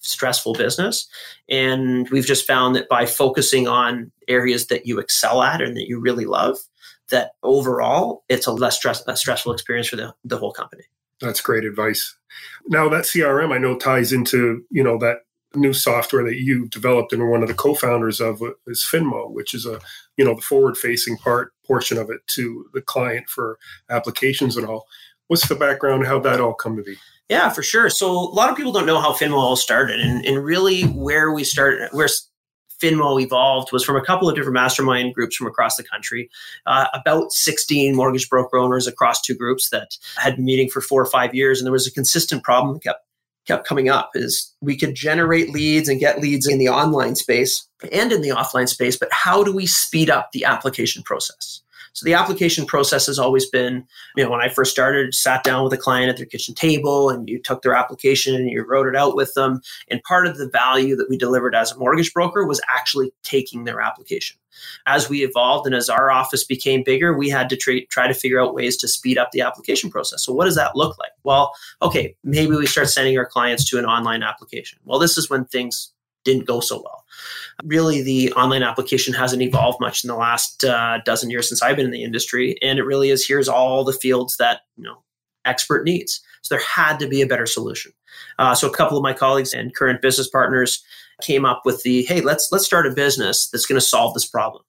stressful 0.00 0.52
business. 0.54 1.08
And 1.48 2.08
we've 2.10 2.26
just 2.26 2.46
found 2.46 2.76
that 2.76 2.88
by 2.88 3.06
focusing 3.06 3.66
on 3.66 4.12
areas 4.28 4.66
that 4.66 4.86
you 4.86 4.98
excel 4.98 5.42
at 5.42 5.62
and 5.62 5.76
that 5.76 5.88
you 5.88 5.98
really 5.98 6.26
love 6.26 6.58
that 7.10 7.32
overall 7.42 8.22
it's 8.28 8.46
a 8.46 8.52
less 8.52 8.76
stress, 8.76 9.02
a 9.06 9.16
stressful 9.16 9.52
experience 9.52 9.88
for 9.88 9.96
the, 9.96 10.14
the 10.24 10.38
whole 10.38 10.52
company. 10.52 10.84
That's 11.20 11.40
great 11.40 11.64
advice. 11.64 12.16
Now 12.66 12.88
that 12.88 13.04
crm 13.04 13.52
i 13.52 13.58
know 13.58 13.78
ties 13.78 14.12
into 14.12 14.64
you 14.68 14.82
know 14.82 14.98
that 14.98 15.18
new 15.54 15.72
software 15.72 16.24
that 16.24 16.36
you 16.36 16.66
developed 16.66 17.12
and 17.12 17.22
are 17.22 17.30
one 17.30 17.42
of 17.42 17.48
the 17.48 17.54
co-founders 17.54 18.20
of 18.20 18.42
is 18.66 18.82
Finmo, 18.82 19.30
which 19.30 19.54
is 19.54 19.66
a 19.66 19.80
you 20.16 20.24
know 20.24 20.34
the 20.34 20.42
forward-facing 20.42 21.16
part 21.18 21.52
portion 21.66 21.98
of 21.98 22.10
it 22.10 22.20
to 22.28 22.66
the 22.74 22.80
client 22.80 23.28
for 23.28 23.58
applications 23.90 24.56
and 24.56 24.66
all. 24.66 24.86
What's 25.28 25.48
the 25.48 25.54
background? 25.54 26.06
How'd 26.06 26.22
that 26.24 26.40
all 26.40 26.54
come 26.54 26.76
to 26.76 26.82
be? 26.82 26.96
Yeah, 27.28 27.48
for 27.48 27.62
sure. 27.62 27.88
So 27.88 28.10
a 28.10 28.34
lot 28.34 28.50
of 28.50 28.56
people 28.56 28.72
don't 28.72 28.86
know 28.86 29.00
how 29.00 29.12
Finmo 29.12 29.36
all 29.36 29.56
started, 29.56 30.00
and, 30.00 30.24
and 30.26 30.44
really 30.44 30.82
where 30.82 31.32
we 31.32 31.42
started, 31.42 31.88
where 31.92 32.08
Finmo 32.80 33.20
evolved 33.22 33.72
was 33.72 33.82
from 33.82 33.96
a 33.96 34.04
couple 34.04 34.28
of 34.28 34.34
different 34.34 34.54
mastermind 34.54 35.14
groups 35.14 35.36
from 35.36 35.46
across 35.46 35.76
the 35.76 35.84
country. 35.84 36.28
Uh, 36.66 36.86
about 36.92 37.32
16 37.32 37.94
mortgage 37.94 38.28
broker 38.28 38.58
owners 38.58 38.86
across 38.86 39.22
two 39.22 39.34
groups 39.34 39.70
that 39.70 39.96
had 40.16 40.36
been 40.36 40.44
meeting 40.44 40.68
for 40.68 40.82
four 40.82 41.00
or 41.00 41.06
five 41.06 41.34
years, 41.34 41.60
and 41.60 41.66
there 41.66 41.72
was 41.72 41.86
a 41.86 41.92
consistent 41.92 42.42
problem 42.42 42.74
that 42.74 42.82
kept 42.82 43.06
kept 43.46 43.66
coming 43.66 43.88
up 43.88 44.10
is 44.14 44.52
we 44.60 44.76
could 44.76 44.94
generate 44.94 45.50
leads 45.50 45.88
and 45.88 46.00
get 46.00 46.20
leads 46.20 46.46
in 46.46 46.58
the 46.58 46.68
online 46.68 47.16
space 47.16 47.66
and 47.92 48.12
in 48.12 48.22
the 48.22 48.30
offline 48.30 48.68
space, 48.68 48.96
but 48.96 49.08
how 49.12 49.44
do 49.44 49.54
we 49.54 49.66
speed 49.66 50.10
up 50.10 50.32
the 50.32 50.44
application 50.44 51.02
process? 51.02 51.60
So 51.94 52.04
the 52.04 52.14
application 52.14 52.66
process 52.66 53.06
has 53.06 53.20
always 53.20 53.46
been, 53.46 53.86
you 54.16 54.24
know, 54.24 54.30
when 54.30 54.40
I 54.40 54.48
first 54.48 54.72
started, 54.72 55.14
sat 55.14 55.44
down 55.44 55.62
with 55.62 55.72
a 55.72 55.78
client 55.78 56.10
at 56.10 56.16
their 56.16 56.26
kitchen 56.26 56.52
table 56.52 57.08
and 57.08 57.28
you 57.28 57.40
took 57.40 57.62
their 57.62 57.74
application 57.74 58.34
and 58.34 58.50
you 58.50 58.64
wrote 58.66 58.88
it 58.88 58.96
out 58.96 59.14
with 59.14 59.32
them. 59.34 59.60
And 59.88 60.02
part 60.02 60.26
of 60.26 60.36
the 60.36 60.48
value 60.48 60.96
that 60.96 61.08
we 61.08 61.16
delivered 61.16 61.54
as 61.54 61.70
a 61.70 61.78
mortgage 61.78 62.12
broker 62.12 62.44
was 62.44 62.60
actually 62.74 63.12
taking 63.22 63.62
their 63.62 63.80
application. 63.80 64.36
As 64.86 65.08
we 65.08 65.22
evolved 65.24 65.66
and 65.66 65.74
as 65.74 65.88
our 65.88 66.10
office 66.10 66.42
became 66.42 66.82
bigger, 66.82 67.16
we 67.16 67.28
had 67.28 67.48
to 67.50 67.56
tra- 67.56 67.86
try 67.86 68.08
to 68.08 68.14
figure 68.14 68.40
out 68.40 68.54
ways 68.54 68.76
to 68.78 68.88
speed 68.88 69.16
up 69.16 69.30
the 69.30 69.40
application 69.40 69.88
process. 69.88 70.24
So 70.24 70.32
what 70.32 70.46
does 70.46 70.56
that 70.56 70.74
look 70.74 70.98
like? 70.98 71.12
Well, 71.22 71.52
okay, 71.80 72.16
maybe 72.24 72.56
we 72.56 72.66
start 72.66 72.88
sending 72.88 73.16
our 73.18 73.26
clients 73.26 73.68
to 73.70 73.78
an 73.78 73.84
online 73.84 74.24
application. 74.24 74.80
Well, 74.84 74.98
this 74.98 75.16
is 75.16 75.30
when 75.30 75.44
things 75.44 75.92
didn't 76.24 76.46
go 76.46 76.60
so 76.60 76.82
well. 76.82 77.04
Really, 77.64 78.02
the 78.02 78.32
online 78.32 78.62
application 78.62 79.14
hasn't 79.14 79.42
evolved 79.42 79.80
much 79.80 80.02
in 80.02 80.08
the 80.08 80.16
last 80.16 80.64
uh, 80.64 80.98
dozen 81.04 81.30
years 81.30 81.48
since 81.48 81.62
I've 81.62 81.76
been 81.76 81.86
in 81.86 81.92
the 81.92 82.02
industry, 82.02 82.56
and 82.62 82.78
it 82.78 82.84
really 82.84 83.10
is 83.10 83.26
here's 83.26 83.48
all 83.48 83.84
the 83.84 83.92
fields 83.92 84.36
that 84.38 84.62
you 84.76 84.84
know 84.84 85.02
expert 85.44 85.84
needs. 85.84 86.20
So 86.42 86.54
there 86.54 86.64
had 86.64 86.98
to 86.98 87.06
be 87.06 87.22
a 87.22 87.26
better 87.26 87.46
solution. 87.46 87.92
Uh, 88.38 88.54
so 88.54 88.68
a 88.68 88.74
couple 88.74 88.96
of 88.96 89.02
my 89.02 89.12
colleagues 89.12 89.52
and 89.52 89.74
current 89.74 90.02
business 90.02 90.28
partners 90.28 90.82
came 91.22 91.44
up 91.44 91.62
with 91.64 91.82
the 91.82 92.02
hey 92.04 92.20
let's 92.20 92.48
let's 92.50 92.66
start 92.66 92.86
a 92.86 92.90
business 92.90 93.48
that's 93.48 93.66
going 93.66 93.78
to 93.78 93.86
solve 93.86 94.14
this 94.14 94.26
problem 94.26 94.62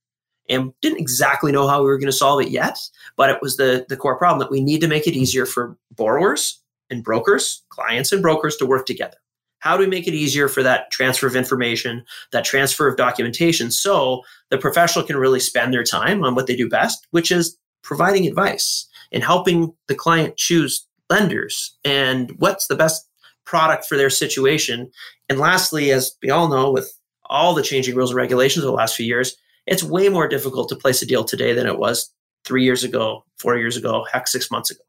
and 0.48 0.74
didn't 0.82 1.00
exactly 1.00 1.52
know 1.52 1.68
how 1.68 1.80
we 1.80 1.88
were 1.88 1.98
going 1.98 2.06
to 2.06 2.12
solve 2.12 2.42
it 2.42 2.50
yet 2.50 2.78
but 3.18 3.30
it 3.30 3.42
was 3.42 3.58
the 3.58 3.86
the 3.90 3.98
core 3.98 4.18
problem 4.18 4.40
that 4.40 4.52
we 4.52 4.62
need 4.62 4.82
to 4.82 4.88
make 4.88 5.08
it 5.08 5.16
easier 5.16 5.46
for 5.46 5.78
borrowers 5.92 6.62
and 6.90 7.04
brokers 7.04 7.64
clients 7.70 8.12
and 8.12 8.22
brokers 8.22 8.56
to 8.58 8.66
work 8.66 8.86
together 8.86 9.18
how 9.66 9.76
do 9.76 9.84
we 9.84 9.90
make 9.90 10.08
it 10.08 10.14
easier 10.14 10.48
for 10.48 10.62
that 10.62 10.92
transfer 10.92 11.26
of 11.26 11.36
information, 11.36 12.06
that 12.32 12.46
transfer 12.46 12.88
of 12.88 12.98
documentation, 12.98 13.72
so 13.72 14.22
the 14.52 14.60
professional 14.60 15.04
can 15.04 15.18
really 15.18 15.40
spend 15.40 15.74
their 15.74 15.84
time 15.84 16.24
on 16.24 16.36
what 16.36 16.46
they 16.46 16.56
do 16.56 16.70
best, 16.70 17.08
which 17.10 17.32
is 17.32 17.58
providing 17.82 18.28
advice 18.28 18.88
and 19.12 19.24
helping 19.24 19.74
the 19.88 19.96
client 19.96 20.38
choose 20.38 20.86
lenders 21.10 21.76
and 21.84 22.32
what's 22.38 22.68
the 22.68 22.76
best 22.76 23.10
product 23.44 23.86
for 23.86 23.98
their 23.98 24.12
situation. 24.12 24.88
And 25.30 25.40
lastly, 25.40 25.92
as 25.92 26.16
we 26.22 26.30
all 26.30 26.48
know, 26.48 26.70
with 26.70 26.94
all 27.26 27.56
the 27.56 27.64
changing 27.64 27.96
rules 27.96 28.12
and 28.12 28.18
regulations 28.18 28.64
over 28.64 28.72
the 28.72 28.78
last 28.78 28.96
few 28.96 29.08
years, 29.08 29.36
it's 29.66 29.84
way 29.84 30.10
more 30.10 30.28
difficult 30.28 30.70
to 30.70 30.76
place 30.76 31.02
a 31.02 31.08
deal 31.08 31.24
today 31.24 31.54
than 31.54 31.66
it 31.66 31.80
was 31.80 32.14
three 32.44 32.64
years 32.64 32.84
ago, 32.84 33.26
four 33.40 33.58
years 33.58 33.78
ago, 33.78 34.06
heck, 34.14 34.28
six 34.28 34.52
months 34.52 34.70
ago. 34.70 34.82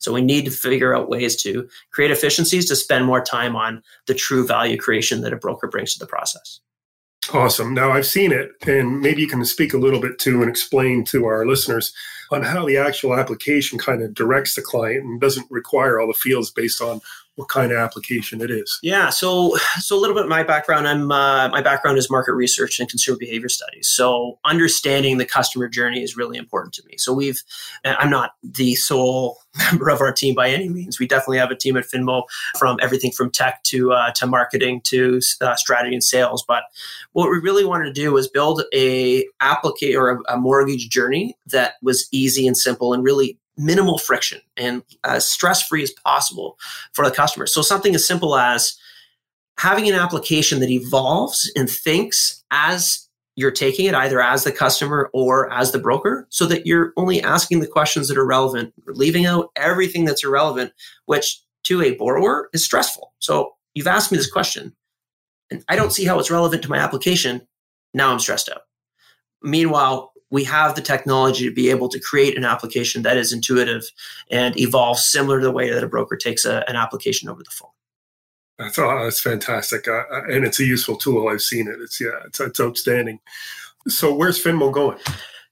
So 0.00 0.12
we 0.12 0.22
need 0.22 0.46
to 0.46 0.50
figure 0.50 0.94
out 0.94 1.08
ways 1.08 1.40
to 1.42 1.68
create 1.92 2.10
efficiencies 2.10 2.66
to 2.68 2.76
spend 2.76 3.04
more 3.04 3.22
time 3.22 3.54
on 3.54 3.82
the 4.06 4.14
true 4.14 4.46
value 4.46 4.76
creation 4.76 5.20
that 5.20 5.32
a 5.32 5.36
broker 5.36 5.68
brings 5.68 5.92
to 5.92 5.98
the 5.98 6.06
process. 6.06 6.60
Awesome. 7.32 7.74
Now 7.74 7.92
I've 7.92 8.06
seen 8.06 8.32
it, 8.32 8.52
and 8.66 9.00
maybe 9.00 9.20
you 9.20 9.28
can 9.28 9.44
speak 9.44 9.72
a 9.72 9.78
little 9.78 10.00
bit 10.00 10.18
to 10.20 10.40
and 10.40 10.50
explain 10.50 11.04
to 11.06 11.26
our 11.26 11.46
listeners 11.46 11.92
on 12.32 12.42
how 12.42 12.66
the 12.66 12.78
actual 12.78 13.14
application 13.14 13.78
kind 13.78 14.02
of 14.02 14.14
directs 14.14 14.54
the 14.54 14.62
client 14.62 15.04
and 15.04 15.20
doesn't 15.20 15.46
require 15.50 16.00
all 16.00 16.06
the 16.06 16.14
fields 16.14 16.50
based 16.50 16.80
on 16.80 17.00
what 17.40 17.48
kind 17.48 17.72
of 17.72 17.78
application 17.78 18.42
it 18.42 18.50
is. 18.50 18.78
Yeah, 18.82 19.08
so 19.08 19.56
so 19.78 19.96
a 19.96 20.00
little 20.00 20.14
bit 20.14 20.28
my 20.28 20.42
background. 20.42 20.86
I'm 20.86 21.10
uh, 21.10 21.48
my 21.48 21.62
background 21.62 21.96
is 21.96 22.10
market 22.10 22.34
research 22.34 22.78
and 22.78 22.88
consumer 22.88 23.16
behavior 23.18 23.48
studies. 23.48 23.88
So 23.88 24.38
understanding 24.44 25.16
the 25.16 25.24
customer 25.24 25.66
journey 25.66 26.02
is 26.02 26.18
really 26.18 26.36
important 26.36 26.74
to 26.74 26.82
me. 26.86 26.98
So 26.98 27.14
we've 27.14 27.42
I'm 27.82 28.10
not 28.10 28.32
the 28.44 28.74
sole 28.74 29.38
member 29.70 29.88
of 29.88 30.02
our 30.02 30.12
team 30.12 30.34
by 30.34 30.50
any 30.50 30.68
means. 30.68 31.00
We 31.00 31.08
definitely 31.08 31.38
have 31.38 31.50
a 31.50 31.56
team 31.56 31.78
at 31.78 31.84
Finmo 31.84 32.24
from 32.58 32.78
everything 32.82 33.10
from 33.10 33.30
tech 33.30 33.62
to 33.64 33.92
uh, 33.92 34.10
to 34.12 34.26
marketing 34.26 34.82
to 34.84 35.20
uh, 35.40 35.56
strategy 35.56 35.94
and 35.94 36.04
sales. 36.04 36.44
But 36.46 36.64
what 37.12 37.30
we 37.30 37.38
really 37.38 37.64
wanted 37.64 37.86
to 37.86 37.92
do 37.94 38.12
was 38.12 38.28
build 38.28 38.62
a 38.74 39.26
applicate 39.40 39.96
or 39.96 40.10
a, 40.10 40.34
a 40.34 40.36
mortgage 40.36 40.90
journey 40.90 41.38
that 41.46 41.74
was 41.82 42.06
easy 42.12 42.46
and 42.46 42.56
simple 42.56 42.92
and 42.92 43.02
really 43.02 43.38
minimal 43.56 43.98
friction 43.98 44.40
and 44.56 44.82
as 45.04 45.28
stress 45.28 45.66
free 45.66 45.82
as 45.82 45.90
possible 45.90 46.58
for 46.92 47.04
the 47.04 47.14
customer. 47.14 47.46
So, 47.46 47.62
something 47.62 47.94
as 47.94 48.06
simple 48.06 48.36
as 48.36 48.76
having 49.58 49.88
an 49.88 49.94
application 49.94 50.60
that 50.60 50.70
evolves 50.70 51.50
and 51.56 51.68
thinks 51.68 52.42
as 52.50 53.08
you're 53.36 53.50
taking 53.50 53.86
it, 53.86 53.94
either 53.94 54.20
as 54.20 54.44
the 54.44 54.52
customer 54.52 55.10
or 55.12 55.50
as 55.52 55.72
the 55.72 55.78
broker, 55.78 56.26
so 56.30 56.46
that 56.46 56.66
you're 56.66 56.92
only 56.96 57.22
asking 57.22 57.60
the 57.60 57.66
questions 57.66 58.08
that 58.08 58.18
are 58.18 58.26
relevant, 58.26 58.72
leaving 58.86 59.26
out 59.26 59.50
everything 59.56 60.04
that's 60.04 60.24
irrelevant, 60.24 60.72
which 61.06 61.40
to 61.64 61.82
a 61.82 61.94
borrower 61.94 62.48
is 62.52 62.64
stressful. 62.64 63.12
So, 63.18 63.54
you've 63.74 63.86
asked 63.86 64.10
me 64.10 64.18
this 64.18 64.30
question, 64.30 64.74
and 65.50 65.64
I 65.68 65.76
don't 65.76 65.92
see 65.92 66.04
how 66.04 66.18
it's 66.18 66.30
relevant 66.30 66.62
to 66.62 66.70
my 66.70 66.78
application. 66.78 67.42
Now 67.92 68.12
I'm 68.12 68.20
stressed 68.20 68.48
out. 68.48 68.62
Meanwhile, 69.42 70.09
we 70.30 70.44
have 70.44 70.74
the 70.74 70.80
technology 70.80 71.48
to 71.48 71.54
be 71.54 71.70
able 71.70 71.88
to 71.88 72.00
create 72.00 72.36
an 72.36 72.44
application 72.44 73.02
that 73.02 73.16
is 73.16 73.32
intuitive 73.32 73.90
and 74.30 74.58
evolves 74.58 75.04
similar 75.04 75.40
to 75.40 75.46
the 75.46 75.52
way 75.52 75.70
that 75.70 75.84
a 75.84 75.88
broker 75.88 76.16
takes 76.16 76.44
a, 76.44 76.68
an 76.68 76.76
application 76.76 77.28
over 77.28 77.42
the 77.42 77.50
phone. 77.50 77.70
That's, 78.58 78.78
oh, 78.78 79.04
that's 79.04 79.20
fantastic, 79.20 79.88
uh, 79.88 80.02
uh, 80.12 80.22
and 80.28 80.44
it's 80.44 80.60
a 80.60 80.64
useful 80.64 80.96
tool. 80.96 81.28
I've 81.28 81.40
seen 81.40 81.66
it. 81.66 81.80
It's 81.80 82.00
yeah, 82.00 82.10
it's, 82.26 82.40
it's 82.40 82.60
outstanding. 82.60 83.18
So 83.88 84.14
where's 84.14 84.42
Finmo 84.42 84.70
going? 84.70 84.98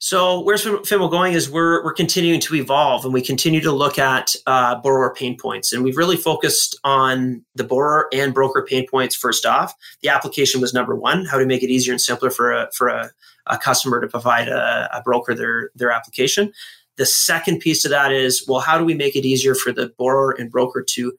So 0.01 0.41
where's 0.41 0.65
Finmo 0.65 1.11
going 1.11 1.33
is 1.33 1.51
we're 1.51 1.83
we're 1.83 1.95
continuing 1.95 2.39
to 2.41 2.55
evolve 2.55 3.05
and 3.05 3.13
we 3.13 3.21
continue 3.21 3.61
to 3.63 3.73
look 3.73 3.99
at 3.99 4.35
uh, 4.47 4.77
borrower 4.77 5.13
pain 5.13 5.37
points 5.37 5.73
and 5.73 5.83
we've 5.83 5.97
really 5.97 6.17
focused 6.17 6.79
on 6.85 7.45
the 7.57 7.65
borrower 7.65 8.09
and 8.13 8.33
broker 8.33 8.65
pain 8.69 8.87
points 8.89 9.17
first 9.17 9.45
off. 9.45 9.75
The 10.03 10.09
application 10.11 10.61
was 10.61 10.73
number 10.73 10.95
one: 10.95 11.25
how 11.25 11.39
to 11.39 11.47
make 11.47 11.65
it 11.65 11.71
easier 11.71 11.93
and 11.93 12.01
simpler 12.01 12.31
for 12.31 12.53
a 12.53 12.71
for 12.73 12.89
a 12.89 13.11
a 13.49 13.59
customer 13.59 14.01
to 14.01 14.09
provide 14.09 14.49
a, 14.49 14.89
a 14.93 15.03
broker 15.03 15.35
their 15.35 15.71
their 15.75 15.91
application. 15.91 16.53
The 16.97 17.07
second 17.07 17.61
piece 17.61 17.83
to 17.83 17.89
that 17.91 18.13
is, 18.13 18.45
well, 18.49 18.61
how 18.61 18.77
do 18.77 18.85
we 18.85 18.95
make 18.95 19.15
it 19.15 19.25
easier 19.25 19.55
for 19.55 19.73
the 19.73 19.93
borrower 19.99 20.33
and 20.33 20.51
broker 20.51 20.85
to 20.95 21.13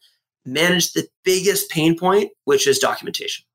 manage 0.46 0.94
the 0.94 1.08
biggest 1.24 1.70
pain 1.70 1.98
point, 1.98 2.32
which 2.46 2.68
is 2.68 2.80
documentation. 2.80 3.46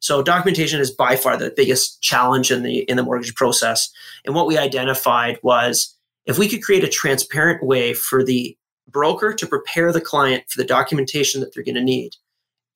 So 0.00 0.22
documentation 0.22 0.80
is 0.80 0.90
by 0.90 1.16
far 1.16 1.36
the 1.36 1.52
biggest 1.56 2.02
challenge 2.02 2.50
in 2.50 2.62
the 2.62 2.80
in 2.80 2.96
the 2.96 3.02
mortgage 3.02 3.34
process. 3.34 3.90
And 4.24 4.34
what 4.34 4.46
we 4.46 4.58
identified 4.58 5.38
was 5.42 5.96
if 6.26 6.38
we 6.38 6.48
could 6.48 6.62
create 6.62 6.84
a 6.84 6.88
transparent 6.88 7.64
way 7.64 7.94
for 7.94 8.24
the 8.24 8.56
broker 8.88 9.32
to 9.32 9.46
prepare 9.46 9.92
the 9.92 10.00
client 10.00 10.44
for 10.48 10.60
the 10.60 10.66
documentation 10.66 11.40
that 11.40 11.54
they're 11.54 11.64
going 11.64 11.74
to 11.74 11.82
need 11.82 12.16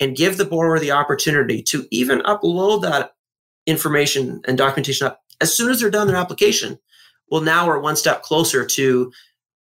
and 0.01 0.17
give 0.17 0.37
the 0.37 0.45
borrower 0.45 0.79
the 0.79 0.91
opportunity 0.91 1.63
to 1.63 1.87
even 1.91 2.21
upload 2.21 2.83
that 2.83 3.13
information 3.67 4.41
and 4.47 4.57
documentation 4.57 5.07
up 5.07 5.23
as 5.41 5.55
soon 5.55 5.71
as 5.71 5.81
they're 5.81 5.91
done 5.91 6.07
their 6.07 6.17
application, 6.17 6.79
well, 7.31 7.41
now 7.41 7.67
we're 7.67 7.81
one 7.81 7.97
step 7.97 8.23
closer 8.23 8.65
to 8.65 9.13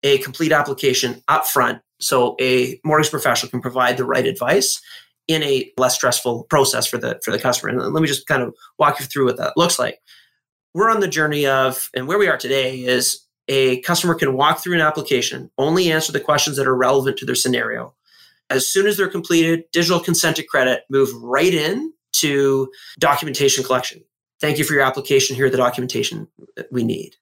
a 0.04 0.18
complete 0.20 0.52
application 0.52 1.22
up 1.28 1.46
front. 1.46 1.82
So 2.00 2.36
a 2.42 2.80
mortgage 2.84 3.12
professional 3.12 3.52
can 3.52 3.62
provide 3.62 3.98
the 3.98 4.06
right 4.06 4.26
advice 4.26 4.82
in 5.28 5.44
a 5.44 5.72
less 5.78 5.96
stressful 5.96 6.46
process 6.46 6.88
for 6.88 6.98
the 6.98 7.20
for 7.24 7.32
the 7.32 7.40
customer. 7.40 7.70
And 7.70 7.94
let 7.94 8.02
me 8.02 8.08
just 8.08 8.28
kind 8.28 8.42
of 8.42 8.56
walk 8.80 9.00
you 9.00 9.06
through 9.06 9.26
what 9.26 9.38
that 9.38 9.56
looks 9.56 9.78
like. 9.78 10.00
We're 10.74 10.90
on 10.90 11.02
the 11.02 11.08
journey 11.08 11.46
of, 11.46 11.90
and 11.94 12.08
where 12.08 12.18
we 12.18 12.28
are 12.28 12.38
today 12.38 12.80
is 12.84 13.26
a 13.48 13.82
customer 13.82 14.16
can 14.16 14.36
walk 14.36 14.60
through 14.60 14.76
an 14.76 14.82
application, 14.82 15.52
only 15.58 15.92
answer 15.92 16.12
the 16.12 16.20
questions 16.20 16.58
that 16.58 16.68
are 16.68 16.76
relevant 16.76 17.18
to 17.18 17.26
their 17.26 17.36
scenario. 17.36 17.94
As 18.50 18.68
soon 18.68 18.88
as 18.88 18.98
they're 18.98 19.10
completed, 19.10 19.66
digital 19.72 20.00
consent 20.00 20.38
to 20.38 20.44
credit, 20.44 20.84
move 20.90 21.10
right 21.22 21.54
in 21.54 21.94
to 22.14 22.72
documentation 23.00 23.64
collection. 23.64 24.04
Thank 24.42 24.58
you 24.58 24.64
for 24.64 24.74
your 24.74 24.82
application. 24.82 25.36
Here 25.36 25.46
are 25.46 25.52
the 25.52 25.58
documentation 25.58 26.28
we 26.72 26.84
need. 26.84 27.16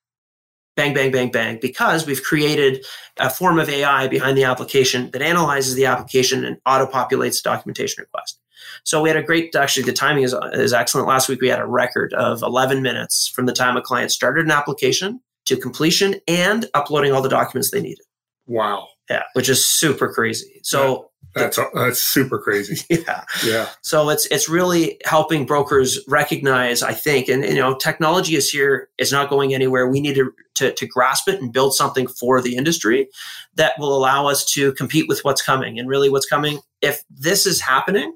Bang, 0.77 0.93
bang, 0.93 1.11
bang, 1.11 1.29
bang, 1.29 1.59
because 1.61 2.07
we've 2.07 2.23
created 2.23 2.85
a 3.17 3.29
form 3.29 3.59
of 3.59 3.67
AI 3.67 4.07
behind 4.07 4.37
the 4.37 4.45
application 4.45 5.11
that 5.11 5.21
analyzes 5.21 5.75
the 5.75 5.85
application 5.85 6.45
and 6.45 6.57
auto 6.65 6.85
populates 6.89 7.43
the 7.43 7.49
documentation 7.49 8.01
request. 8.01 8.39
So 8.85 9.01
we 9.01 9.09
had 9.09 9.17
a 9.17 9.23
great, 9.23 9.53
actually, 9.55 9.83
the 9.83 9.93
timing 9.93 10.23
is, 10.23 10.33
is 10.53 10.71
excellent. 10.71 11.07
Last 11.07 11.27
week 11.27 11.41
we 11.41 11.49
had 11.49 11.59
a 11.59 11.65
record 11.65 12.13
of 12.13 12.41
11 12.41 12.81
minutes 12.81 13.27
from 13.27 13.45
the 13.45 13.53
time 13.53 13.75
a 13.75 13.81
client 13.81 14.11
started 14.11 14.45
an 14.45 14.51
application 14.51 15.19
to 15.45 15.57
completion 15.57 16.15
and 16.27 16.67
uploading 16.73 17.11
all 17.11 17.21
the 17.21 17.27
documents 17.27 17.71
they 17.71 17.81
needed. 17.81 18.05
Wow. 18.47 18.87
Yeah, 19.09 19.23
which 19.33 19.49
is 19.49 19.67
super 19.67 20.13
crazy. 20.13 20.61
So 20.63 21.08
that's 21.35 21.59
that's 21.73 22.01
super 22.01 22.39
crazy. 22.39 22.83
yeah, 23.07 23.23
yeah. 23.45 23.69
So 23.81 24.09
it's 24.09 24.25
it's 24.27 24.49
really 24.49 24.99
helping 25.05 25.45
brokers 25.45 25.99
recognize, 26.07 26.81
I 26.81 26.93
think, 26.93 27.27
and 27.27 27.43
you 27.43 27.55
know, 27.55 27.75
technology 27.75 28.35
is 28.35 28.49
here. 28.49 28.89
It's 28.97 29.11
not 29.11 29.29
going 29.29 29.53
anywhere. 29.53 29.87
We 29.87 30.01
need 30.01 30.15
to, 30.15 30.33
to 30.55 30.73
to 30.73 30.87
grasp 30.87 31.27
it 31.27 31.39
and 31.39 31.53
build 31.53 31.75
something 31.75 32.07
for 32.07 32.41
the 32.41 32.55
industry 32.55 33.09
that 33.55 33.73
will 33.77 33.95
allow 33.95 34.27
us 34.27 34.43
to 34.53 34.73
compete 34.73 35.07
with 35.07 35.19
what's 35.23 35.41
coming. 35.41 35.77
And 35.77 35.87
really, 35.87 36.09
what's 36.09 36.27
coming, 36.27 36.59
if 36.81 37.03
this 37.09 37.45
is 37.45 37.61
happening, 37.61 38.15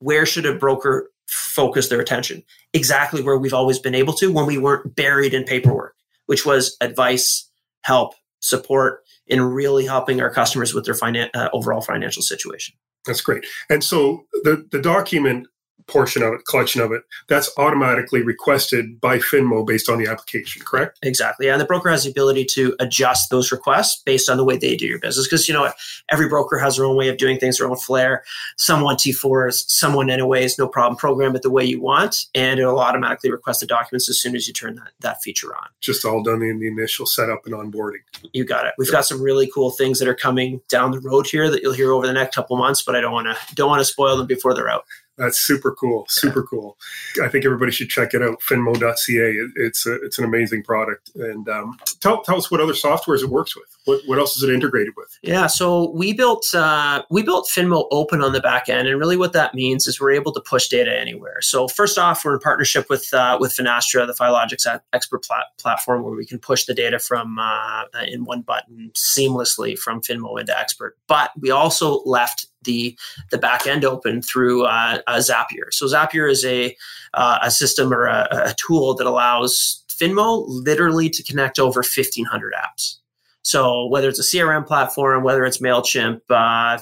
where 0.00 0.26
should 0.26 0.46
a 0.46 0.54
broker 0.54 1.10
focus 1.26 1.88
their 1.88 2.00
attention? 2.00 2.42
Exactly 2.74 3.22
where 3.22 3.38
we've 3.38 3.54
always 3.54 3.78
been 3.78 3.94
able 3.94 4.12
to 4.14 4.30
when 4.30 4.46
we 4.46 4.58
weren't 4.58 4.94
buried 4.94 5.32
in 5.32 5.44
paperwork, 5.44 5.94
which 6.26 6.44
was 6.44 6.76
advice, 6.82 7.48
help, 7.82 8.14
support 8.40 9.04
in 9.26 9.40
really 9.42 9.86
helping 9.86 10.20
our 10.20 10.30
customers 10.30 10.74
with 10.74 10.84
their 10.84 10.94
finan- 10.94 11.30
uh, 11.34 11.48
overall 11.52 11.80
financial 11.80 12.22
situation. 12.22 12.74
That's 13.06 13.20
great. 13.20 13.44
And 13.68 13.82
so 13.82 14.24
the, 14.44 14.66
the 14.70 14.80
document 14.80 15.46
portion 15.86 16.22
of 16.22 16.32
it, 16.32 16.46
collection 16.46 16.80
of 16.80 16.92
it, 16.92 17.02
that's 17.28 17.50
automatically 17.58 18.22
requested 18.22 19.00
by 19.00 19.18
Finmo 19.18 19.66
based 19.66 19.88
on 19.88 19.98
the 19.98 20.06
application, 20.08 20.62
correct? 20.64 20.98
Exactly. 21.02 21.48
And 21.48 21.60
the 21.60 21.64
broker 21.64 21.90
has 21.90 22.04
the 22.04 22.10
ability 22.10 22.44
to 22.52 22.74
adjust 22.80 23.30
those 23.30 23.52
requests 23.52 24.02
based 24.02 24.28
on 24.28 24.36
the 24.36 24.44
way 24.44 24.56
they 24.56 24.76
do 24.76 24.86
your 24.86 24.98
business. 24.98 25.26
Because, 25.26 25.48
you 25.48 25.54
know, 25.54 25.70
every 26.10 26.28
broker 26.28 26.58
has 26.58 26.76
their 26.76 26.86
own 26.86 26.96
way 26.96 27.08
of 27.08 27.18
doing 27.18 27.38
things, 27.38 27.58
their 27.58 27.68
own 27.68 27.76
flair. 27.76 28.24
Some 28.56 28.82
want 28.82 29.00
T4s, 29.00 29.68
someone 29.68 30.10
anyways, 30.10 30.58
no 30.58 30.68
problem. 30.68 30.96
Program 30.96 31.34
it 31.36 31.42
the 31.42 31.50
way 31.50 31.64
you 31.64 31.80
want, 31.80 32.26
and 32.34 32.60
it'll 32.60 32.78
automatically 32.78 33.30
request 33.30 33.60
the 33.60 33.66
documents 33.66 34.08
as 34.08 34.20
soon 34.20 34.34
as 34.34 34.46
you 34.46 34.52
turn 34.54 34.76
that, 34.76 34.90
that 35.00 35.22
feature 35.22 35.54
on. 35.54 35.66
Just 35.80 36.04
all 36.04 36.22
done 36.22 36.42
in 36.42 36.58
the 36.58 36.68
initial 36.68 37.06
setup 37.06 37.46
and 37.46 37.54
onboarding. 37.54 38.00
You 38.32 38.44
got 38.44 38.66
it. 38.66 38.74
We've 38.78 38.88
yeah. 38.88 38.92
got 38.92 39.06
some 39.06 39.22
really 39.22 39.50
cool 39.52 39.70
things 39.70 39.98
that 39.98 40.08
are 40.08 40.14
coming 40.14 40.60
down 40.68 40.90
the 40.90 41.00
road 41.00 41.26
here 41.26 41.50
that 41.50 41.62
you'll 41.62 41.72
hear 41.72 41.92
over 41.92 42.06
the 42.06 42.12
next 42.12 42.34
couple 42.34 42.56
months, 42.56 42.82
but 42.82 42.96
I 42.96 43.00
don't 43.00 43.12
want 43.12 43.26
to 43.26 43.54
don't 43.54 43.68
want 43.68 43.80
to 43.80 43.84
spoil 43.84 44.16
them 44.16 44.26
before 44.26 44.54
they're 44.54 44.68
out. 44.68 44.84
That's 45.20 45.38
super 45.38 45.72
cool. 45.72 46.06
Super 46.08 46.42
cool. 46.42 46.78
I 47.22 47.28
think 47.28 47.44
everybody 47.44 47.72
should 47.72 47.90
check 47.90 48.14
it 48.14 48.22
out. 48.22 48.40
Finmo.ca. 48.40 49.30
It, 49.30 49.50
it's 49.54 49.86
a, 49.86 50.02
it's 50.02 50.18
an 50.18 50.24
amazing 50.24 50.62
product. 50.62 51.10
And 51.14 51.46
um, 51.46 51.78
tell, 52.00 52.22
tell 52.22 52.38
us 52.38 52.50
what 52.50 52.58
other 52.58 52.72
softwares 52.72 53.22
it 53.22 53.28
works 53.28 53.54
with. 53.54 53.66
What, 53.84 54.00
what 54.06 54.18
else 54.18 54.34
is 54.36 54.42
it 54.42 54.50
integrated 54.50 54.94
with? 54.96 55.18
Yeah, 55.22 55.46
so 55.46 55.90
we 55.90 56.14
built 56.14 56.46
uh, 56.54 57.02
we 57.10 57.22
built 57.22 57.50
Finmo 57.54 57.86
Open 57.90 58.22
on 58.22 58.32
the 58.32 58.40
back 58.40 58.70
end, 58.70 58.88
and 58.88 58.98
really 58.98 59.18
what 59.18 59.34
that 59.34 59.54
means 59.54 59.86
is 59.86 60.00
we're 60.00 60.12
able 60.12 60.32
to 60.32 60.40
push 60.40 60.68
data 60.68 60.98
anywhere. 60.98 61.42
So 61.42 61.68
first 61.68 61.98
off, 61.98 62.24
we're 62.24 62.34
in 62.34 62.40
partnership 62.40 62.88
with 62.88 63.12
uh, 63.12 63.36
with 63.38 63.54
Finastra, 63.54 64.06
the 64.06 64.14
Filogix 64.14 64.80
expert 64.94 65.22
plat- 65.22 65.46
platform, 65.58 66.02
where 66.02 66.14
we 66.14 66.24
can 66.24 66.38
push 66.38 66.64
the 66.64 66.74
data 66.74 66.98
from 66.98 67.38
uh, 67.38 67.84
in 68.06 68.24
one 68.24 68.40
button 68.40 68.90
seamlessly 68.94 69.78
from 69.78 70.00
Finmo 70.00 70.40
into 70.40 70.58
Expert. 70.58 70.96
But 71.06 71.30
we 71.38 71.50
also 71.50 72.02
left 72.04 72.46
the 72.64 72.98
the 73.30 73.38
back 73.38 73.66
end 73.66 73.84
open 73.84 74.22
through 74.22 74.64
uh, 74.64 74.98
Zapier. 75.08 75.72
So 75.72 75.86
Zapier 75.86 76.30
is 76.30 76.44
a 76.44 76.76
uh, 77.14 77.38
a 77.42 77.50
system 77.50 77.92
or 77.92 78.06
a, 78.06 78.28
a, 78.30 78.54
tool 78.54 78.94
that 78.94 79.06
allows 79.06 79.84
Finmo 79.88 80.44
literally 80.46 81.10
to 81.10 81.22
connect 81.22 81.58
over 81.58 81.80
1,500 81.80 82.52
apps. 82.54 82.96
So 83.42 83.86
whether 83.86 84.08
it's 84.08 84.20
a 84.20 84.36
CRM 84.36 84.66
platform, 84.66 85.24
whether 85.24 85.44
it's 85.44 85.58
Mailchimp, 85.58 86.20
uh, 86.30 86.78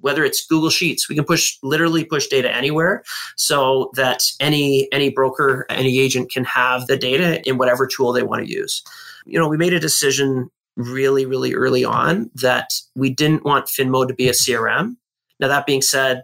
whether 0.00 0.24
it's 0.24 0.46
Google 0.46 0.70
Sheets, 0.70 1.08
we 1.08 1.14
can 1.14 1.24
push 1.24 1.58
literally 1.62 2.04
push 2.04 2.26
data 2.26 2.54
anywhere, 2.54 3.02
so 3.36 3.90
that 3.94 4.22
any 4.40 4.88
any 4.92 5.10
broker, 5.10 5.66
any 5.68 5.98
agent 5.98 6.30
can 6.30 6.44
have 6.44 6.86
the 6.86 6.96
data 6.96 7.46
in 7.48 7.58
whatever 7.58 7.86
tool 7.86 8.12
they 8.12 8.22
want 8.22 8.44
to 8.44 8.50
use. 8.50 8.82
You 9.26 9.38
know, 9.38 9.48
we 9.48 9.56
made 9.56 9.72
a 9.72 9.80
decision 9.80 10.50
really, 10.76 11.26
really 11.26 11.54
early 11.54 11.84
on 11.84 12.30
that 12.34 12.72
we 12.94 13.10
didn't 13.10 13.44
want 13.44 13.66
Finmo 13.66 14.06
to 14.06 14.14
be 14.14 14.28
a 14.28 14.32
CRM. 14.32 14.96
Now, 15.42 15.48
that 15.48 15.66
being 15.66 15.82
said, 15.82 16.22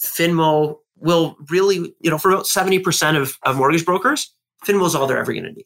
Finmo 0.00 0.76
will 0.98 1.36
really, 1.48 1.94
you 2.00 2.10
know, 2.10 2.18
for 2.18 2.30
about 2.30 2.44
70% 2.44 3.16
of, 3.20 3.38
of 3.44 3.56
mortgage 3.56 3.86
brokers, 3.86 4.32
Finmo 4.64 4.86
is 4.86 4.94
all 4.94 5.06
they're 5.06 5.18
ever 5.18 5.32
going 5.32 5.44
to 5.44 5.52
need. 5.52 5.64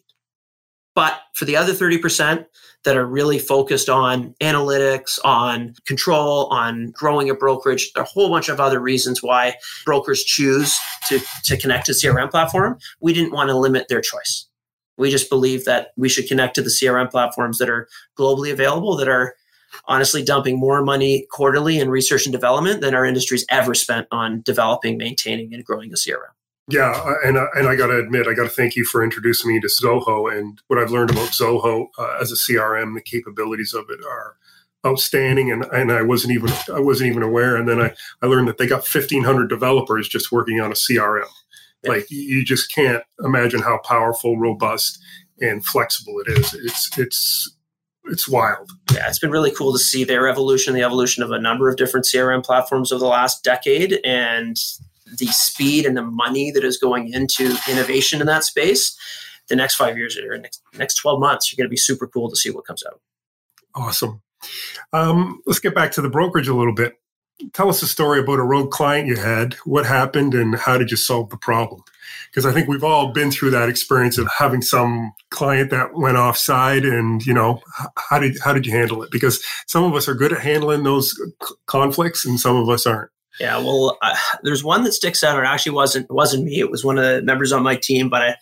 But 0.94 1.20
for 1.34 1.44
the 1.44 1.56
other 1.56 1.72
30% 1.72 2.46
that 2.84 2.96
are 2.96 3.06
really 3.06 3.40
focused 3.40 3.88
on 3.88 4.34
analytics, 4.40 5.18
on 5.24 5.74
control, 5.84 6.46
on 6.52 6.92
growing 6.92 7.28
a 7.28 7.34
brokerage, 7.34 7.90
there 7.92 8.02
are 8.02 8.06
a 8.06 8.08
whole 8.08 8.28
bunch 8.28 8.48
of 8.48 8.60
other 8.60 8.78
reasons 8.78 9.20
why 9.20 9.54
brokers 9.84 10.22
choose 10.22 10.78
to, 11.08 11.18
to 11.44 11.56
connect 11.56 11.86
to 11.86 11.92
CRM 11.92 12.30
platform. 12.30 12.78
We 13.00 13.12
didn't 13.12 13.32
want 13.32 13.48
to 13.48 13.56
limit 13.56 13.88
their 13.88 14.00
choice. 14.00 14.46
We 14.96 15.10
just 15.10 15.28
believe 15.28 15.64
that 15.64 15.88
we 15.96 16.08
should 16.08 16.28
connect 16.28 16.54
to 16.54 16.62
the 16.62 16.70
CRM 16.70 17.10
platforms 17.10 17.58
that 17.58 17.70
are 17.70 17.88
globally 18.16 18.52
available, 18.52 18.96
that 18.96 19.08
are 19.08 19.34
honestly 19.86 20.22
dumping 20.22 20.58
more 20.58 20.82
money 20.82 21.26
quarterly 21.30 21.78
in 21.78 21.90
research 21.90 22.26
and 22.26 22.32
development 22.32 22.80
than 22.80 22.94
our 22.94 23.04
industry's 23.04 23.44
ever 23.50 23.74
spent 23.74 24.06
on 24.10 24.42
developing, 24.42 24.96
maintaining, 24.98 25.52
and 25.54 25.64
growing 25.64 25.92
a 25.92 25.96
CRM. 25.96 26.32
Yeah, 26.68 27.14
and 27.24 27.36
uh, 27.36 27.46
and 27.54 27.66
I 27.66 27.74
got 27.74 27.88
to 27.88 27.98
admit, 27.98 28.28
I 28.28 28.34
got 28.34 28.44
to 28.44 28.48
thank 28.48 28.76
you 28.76 28.84
for 28.84 29.02
introducing 29.02 29.52
me 29.52 29.60
to 29.60 29.66
Zoho 29.66 30.32
and 30.32 30.60
what 30.68 30.78
I've 30.78 30.92
learned 30.92 31.10
about 31.10 31.28
Zoho 31.28 31.88
uh, 31.98 32.18
as 32.20 32.30
a 32.30 32.36
CRM. 32.36 32.94
The 32.94 33.02
capabilities 33.02 33.74
of 33.74 33.86
it 33.90 34.00
are 34.04 34.36
outstanding, 34.86 35.50
and 35.50 35.64
and 35.64 35.90
I 35.90 36.02
wasn't 36.02 36.34
even 36.34 36.50
I 36.72 36.78
wasn't 36.78 37.10
even 37.10 37.24
aware. 37.24 37.56
And 37.56 37.68
then 37.68 37.80
I 37.80 37.92
I 38.22 38.26
learned 38.26 38.46
that 38.48 38.58
they 38.58 38.68
got 38.68 38.86
fifteen 38.86 39.24
hundred 39.24 39.48
developers 39.48 40.08
just 40.08 40.30
working 40.30 40.60
on 40.60 40.70
a 40.70 40.74
CRM. 40.74 41.26
Yeah. 41.82 41.90
Like 41.90 42.10
you 42.10 42.44
just 42.44 42.72
can't 42.72 43.02
imagine 43.24 43.60
how 43.60 43.78
powerful, 43.78 44.38
robust, 44.38 45.00
and 45.40 45.64
flexible 45.66 46.20
it 46.20 46.38
is. 46.38 46.54
It's 46.54 46.96
it's 46.96 47.56
it's 48.06 48.28
wild. 48.28 48.70
Yeah, 48.92 49.08
it's 49.08 49.18
been 49.18 49.30
really 49.30 49.52
cool 49.52 49.72
to 49.72 49.78
see 49.78 50.04
their 50.04 50.28
evolution, 50.28 50.74
the 50.74 50.82
evolution 50.82 51.22
of 51.22 51.30
a 51.30 51.40
number 51.40 51.68
of 51.68 51.76
different 51.76 52.06
CRM 52.06 52.44
platforms 52.44 52.92
over 52.92 53.00
the 53.00 53.06
last 53.06 53.44
decade, 53.44 54.00
and 54.04 54.56
the 55.18 55.26
speed 55.26 55.86
and 55.86 55.96
the 55.96 56.02
money 56.02 56.50
that 56.50 56.64
is 56.64 56.78
going 56.78 57.12
into 57.12 57.56
innovation 57.68 58.20
in 58.20 58.26
that 58.26 58.44
space, 58.44 58.96
the 59.48 59.56
next 59.56 59.76
five 59.76 59.96
years 59.96 60.18
or 60.18 60.36
next, 60.38 60.62
next 60.78 60.94
12 60.96 61.20
months 61.20 61.52
you're 61.52 61.62
going 61.62 61.68
to 61.68 61.70
be 61.70 61.76
super 61.76 62.06
cool 62.06 62.30
to 62.30 62.36
see 62.36 62.50
what 62.50 62.66
comes 62.66 62.82
out. 62.86 63.00
Awesome. 63.74 64.22
Um, 64.92 65.40
let's 65.46 65.58
get 65.58 65.74
back 65.74 65.92
to 65.92 66.02
the 66.02 66.08
brokerage 66.08 66.48
a 66.48 66.54
little 66.54 66.74
bit. 66.74 66.94
Tell 67.52 67.68
us 67.68 67.82
a 67.82 67.86
story 67.86 68.20
about 68.20 68.38
a 68.38 68.44
rogue 68.44 68.70
client 68.70 69.08
you 69.08 69.16
had. 69.16 69.54
What 69.64 69.86
happened 69.86 70.34
and 70.34 70.54
how 70.54 70.78
did 70.78 70.90
you 70.90 70.96
solve 70.96 71.30
the 71.30 71.36
problem? 71.36 71.82
Because 72.30 72.46
I 72.46 72.52
think 72.52 72.68
we've 72.68 72.84
all 72.84 73.12
been 73.12 73.30
through 73.30 73.50
that 73.50 73.68
experience 73.68 74.16
of 74.16 74.28
having 74.38 74.62
some 74.62 75.12
client 75.30 75.70
that 75.70 75.94
went 75.94 76.16
offside 76.16 76.84
and, 76.84 77.24
you 77.26 77.34
know, 77.34 77.60
how 77.96 78.18
did, 78.18 78.38
how 78.42 78.52
did 78.52 78.64
you 78.64 78.72
handle 78.72 79.02
it? 79.02 79.10
Because 79.10 79.42
some 79.66 79.84
of 79.84 79.94
us 79.94 80.08
are 80.08 80.14
good 80.14 80.32
at 80.32 80.40
handling 80.40 80.84
those 80.84 81.14
conflicts 81.66 82.24
and 82.24 82.38
some 82.40 82.56
of 82.56 82.68
us 82.68 82.86
aren't. 82.86 83.10
Yeah, 83.40 83.58
well, 83.58 83.98
uh, 84.02 84.14
there's 84.42 84.62
one 84.62 84.84
that 84.84 84.92
sticks 84.92 85.24
out. 85.24 85.38
and 85.38 85.46
actually 85.46 85.72
wasn't 85.72 86.10
wasn't 86.10 86.44
me. 86.44 86.60
It 86.60 86.70
was 86.70 86.84
one 86.84 86.98
of 86.98 87.04
the 87.04 87.22
members 87.22 87.50
on 87.50 87.62
my 87.62 87.76
team, 87.76 88.08
but 88.08 88.22
I 88.22 88.36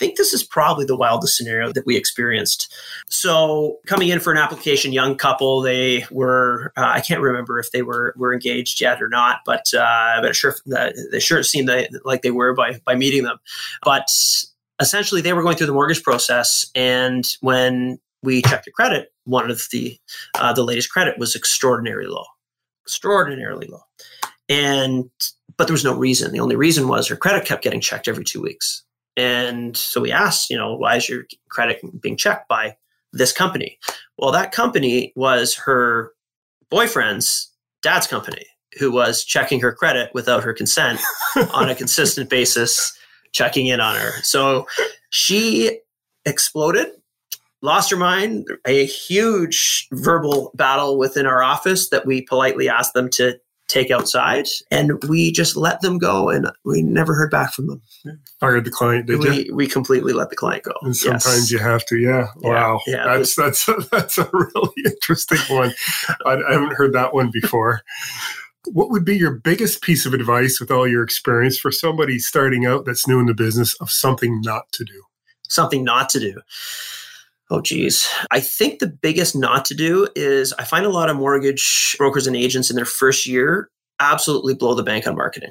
think 0.00 0.16
this 0.16 0.32
is 0.32 0.42
probably 0.42 0.86
the 0.86 0.96
wildest 0.96 1.36
scenario 1.36 1.72
that 1.72 1.86
we 1.86 1.96
experienced. 1.96 2.74
So, 3.08 3.78
coming 3.86 4.08
in 4.08 4.18
for 4.18 4.32
an 4.32 4.38
application, 4.38 4.92
young 4.92 5.14
couple, 5.14 5.60
they 5.60 6.06
were 6.10 6.72
uh, 6.76 6.92
I 6.94 7.00
can't 7.00 7.20
remember 7.20 7.60
if 7.60 7.70
they 7.70 7.82
were 7.82 8.14
were 8.16 8.32
engaged 8.32 8.80
yet 8.80 9.00
or 9.00 9.08
not, 9.08 9.40
but 9.44 9.72
uh, 9.74 10.20
but 10.22 10.34
sure 10.34 10.56
they 10.66 11.20
sure 11.20 11.42
seemed 11.42 11.70
like 12.04 12.22
they 12.22 12.30
were 12.30 12.54
by 12.54 12.80
by 12.84 12.96
meeting 12.96 13.24
them. 13.24 13.38
But 13.84 14.08
essentially, 14.80 15.20
they 15.20 15.34
were 15.34 15.42
going 15.42 15.56
through 15.56 15.68
the 15.68 15.74
mortgage 15.74 16.02
process, 16.02 16.66
and 16.74 17.26
when 17.42 18.00
we 18.22 18.42
checked 18.42 18.64
the 18.64 18.72
credit, 18.72 19.12
one 19.24 19.50
of 19.50 19.62
the 19.70 19.98
uh, 20.36 20.52
the 20.52 20.64
latest 20.64 20.90
credit 20.90 21.18
was 21.18 21.36
extraordinarily 21.36 22.08
low, 22.08 22.24
extraordinarily 22.86 23.66
low. 23.66 23.82
And 24.48 25.10
but 25.56 25.66
there 25.66 25.74
was 25.74 25.84
no 25.84 25.94
reason. 25.94 26.32
The 26.32 26.40
only 26.40 26.56
reason 26.56 26.88
was 26.88 27.06
her 27.08 27.16
credit 27.16 27.44
kept 27.44 27.62
getting 27.62 27.82
checked 27.82 28.08
every 28.08 28.24
two 28.24 28.40
weeks. 28.40 28.82
And 29.20 29.76
so 29.76 30.00
we 30.00 30.12
asked, 30.12 30.48
you 30.48 30.56
know, 30.56 30.74
why 30.74 30.96
is 30.96 31.06
your 31.06 31.24
credit 31.50 31.82
being 32.00 32.16
checked 32.16 32.48
by 32.48 32.76
this 33.12 33.32
company? 33.32 33.78
Well, 34.16 34.32
that 34.32 34.50
company 34.50 35.12
was 35.14 35.54
her 35.56 36.12
boyfriend's 36.70 37.52
dad's 37.82 38.06
company 38.06 38.46
who 38.78 38.90
was 38.90 39.22
checking 39.22 39.60
her 39.60 39.74
credit 39.74 40.10
without 40.14 40.42
her 40.42 40.54
consent 40.54 41.00
on 41.52 41.68
a 41.68 41.74
consistent 41.74 42.30
basis, 42.30 42.96
checking 43.32 43.66
in 43.66 43.78
on 43.78 43.96
her. 43.96 44.12
So 44.22 44.66
she 45.10 45.80
exploded, 46.24 46.88
lost 47.60 47.90
her 47.90 47.98
mind, 47.98 48.46
a 48.66 48.86
huge 48.86 49.86
verbal 49.92 50.50
battle 50.54 50.96
within 50.96 51.26
our 51.26 51.42
office 51.42 51.90
that 51.90 52.06
we 52.06 52.22
politely 52.22 52.70
asked 52.70 52.94
them 52.94 53.10
to 53.10 53.38
take 53.70 53.90
outside, 53.90 54.46
and 54.70 55.02
we 55.04 55.32
just 55.32 55.56
let 55.56 55.80
them 55.80 55.98
go, 55.98 56.28
and 56.28 56.50
we 56.64 56.82
never 56.82 57.14
heard 57.14 57.30
back 57.30 57.52
from 57.52 57.66
them. 57.66 57.82
Fired 58.40 58.64
the 58.64 58.70
client, 58.70 59.06
did 59.06 59.20
we, 59.20 59.44
you? 59.44 59.54
We 59.54 59.66
completely 59.66 60.12
let 60.12 60.30
the 60.30 60.36
client 60.36 60.64
go. 60.64 60.72
And 60.82 60.96
sometimes 60.96 61.50
yes. 61.50 61.52
you 61.52 61.58
have 61.58 61.84
to, 61.86 61.98
yeah. 61.98 62.28
Wow, 62.36 62.80
yeah, 62.86 63.04
that's 63.04 63.34
that's 63.36 63.68
a, 63.68 63.74
that's 63.90 64.18
a 64.18 64.28
really 64.32 64.72
interesting 64.84 65.38
one. 65.48 65.72
I, 66.26 66.34
I 66.34 66.52
haven't 66.52 66.74
heard 66.74 66.92
that 66.94 67.14
one 67.14 67.30
before. 67.32 67.82
What 68.72 68.90
would 68.90 69.04
be 69.04 69.16
your 69.16 69.32
biggest 69.32 69.82
piece 69.82 70.04
of 70.04 70.12
advice 70.12 70.60
with 70.60 70.70
all 70.70 70.86
your 70.86 71.02
experience 71.02 71.58
for 71.58 71.72
somebody 71.72 72.18
starting 72.18 72.66
out 72.66 72.84
that's 72.84 73.06
new 73.06 73.18
in 73.18 73.26
the 73.26 73.34
business 73.34 73.74
of 73.80 73.90
something 73.90 74.40
not 74.42 74.70
to 74.72 74.84
do? 74.84 75.02
Something 75.48 75.82
not 75.82 76.10
to 76.10 76.20
do. 76.20 76.40
Oh, 77.50 77.60
geez. 77.60 78.08
I 78.30 78.38
think 78.38 78.78
the 78.78 78.86
biggest 78.86 79.34
not 79.34 79.64
to 79.66 79.74
do 79.74 80.06
is 80.14 80.52
I 80.58 80.64
find 80.64 80.86
a 80.86 80.90
lot 80.90 81.10
of 81.10 81.16
mortgage 81.16 81.96
brokers 81.98 82.28
and 82.28 82.36
agents 82.36 82.70
in 82.70 82.76
their 82.76 82.84
first 82.84 83.26
year 83.26 83.68
absolutely 83.98 84.54
blow 84.54 84.74
the 84.74 84.84
bank 84.84 85.06
on 85.06 85.16
marketing. 85.16 85.50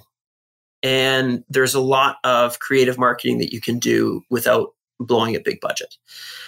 And 0.82 1.44
there's 1.50 1.76
a 1.76 1.82
lot 1.82 2.18
of 2.24 2.60
creative 2.60 2.98
marketing 2.98 3.40
that 3.40 3.52
you 3.52 3.60
can 3.60 3.80
do 3.80 4.24
without 4.30 4.70
blowing 4.98 5.36
a 5.36 5.42
big 5.42 5.60
budget. 5.60 5.96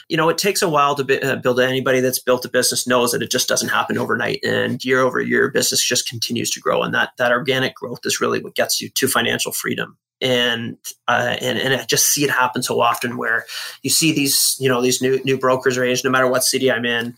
You 0.07 0.15
know, 0.15 0.29
it 0.29 0.37
takes 0.37 0.61
a 0.61 0.69
while 0.69 0.95
to 0.95 1.21
uh, 1.21 1.35
build. 1.37 1.59
Anybody 1.59 1.99
that's 1.99 2.19
built 2.19 2.45
a 2.45 2.49
business 2.49 2.87
knows 2.87 3.11
that 3.11 3.21
it 3.21 3.31
just 3.31 3.49
doesn't 3.49 3.69
happen 3.69 3.97
overnight, 3.97 4.39
and 4.43 4.83
year 4.83 5.01
over 5.01 5.21
year, 5.21 5.49
business 5.49 5.85
just 5.85 6.07
continues 6.07 6.49
to 6.51 6.59
grow, 6.59 6.81
and 6.81 6.93
that 6.93 7.11
that 7.17 7.31
organic 7.31 7.75
growth 7.75 8.01
is 8.03 8.19
really 8.19 8.41
what 8.41 8.55
gets 8.55 8.81
you 8.81 8.89
to 8.89 9.07
financial 9.07 9.51
freedom 9.53 9.97
and 10.21 10.77
uh, 11.07 11.35
and 11.41 11.57
and 11.57 11.73
I 11.73 11.83
just 11.85 12.07
see 12.07 12.23
it 12.23 12.29
happen 12.29 12.61
so 12.61 12.79
often 12.79 13.17
where 13.17 13.45
you 13.81 13.89
see 13.89 14.11
these 14.11 14.55
you 14.59 14.69
know 14.69 14.81
these 14.81 15.01
new 15.01 15.21
new 15.23 15.37
brokers 15.37 15.77
agents 15.77 16.03
no 16.03 16.11
matter 16.11 16.27
what 16.27 16.43
city 16.43 16.71
I'm 16.71 16.85
in, 16.85 17.15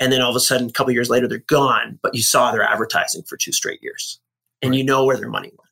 and 0.00 0.12
then 0.12 0.22
all 0.22 0.30
of 0.30 0.36
a 0.36 0.40
sudden 0.40 0.68
a 0.68 0.72
couple 0.72 0.92
years 0.92 1.10
later 1.10 1.28
they're 1.28 1.38
gone, 1.46 1.98
but 2.02 2.14
you 2.14 2.22
saw 2.22 2.50
their 2.52 2.62
advertising 2.62 3.22
for 3.22 3.36
two 3.36 3.52
straight 3.52 3.82
years, 3.82 4.20
and 4.62 4.74
you 4.74 4.84
know 4.84 5.04
where 5.04 5.16
their 5.16 5.28
money 5.28 5.52
went 5.56 5.65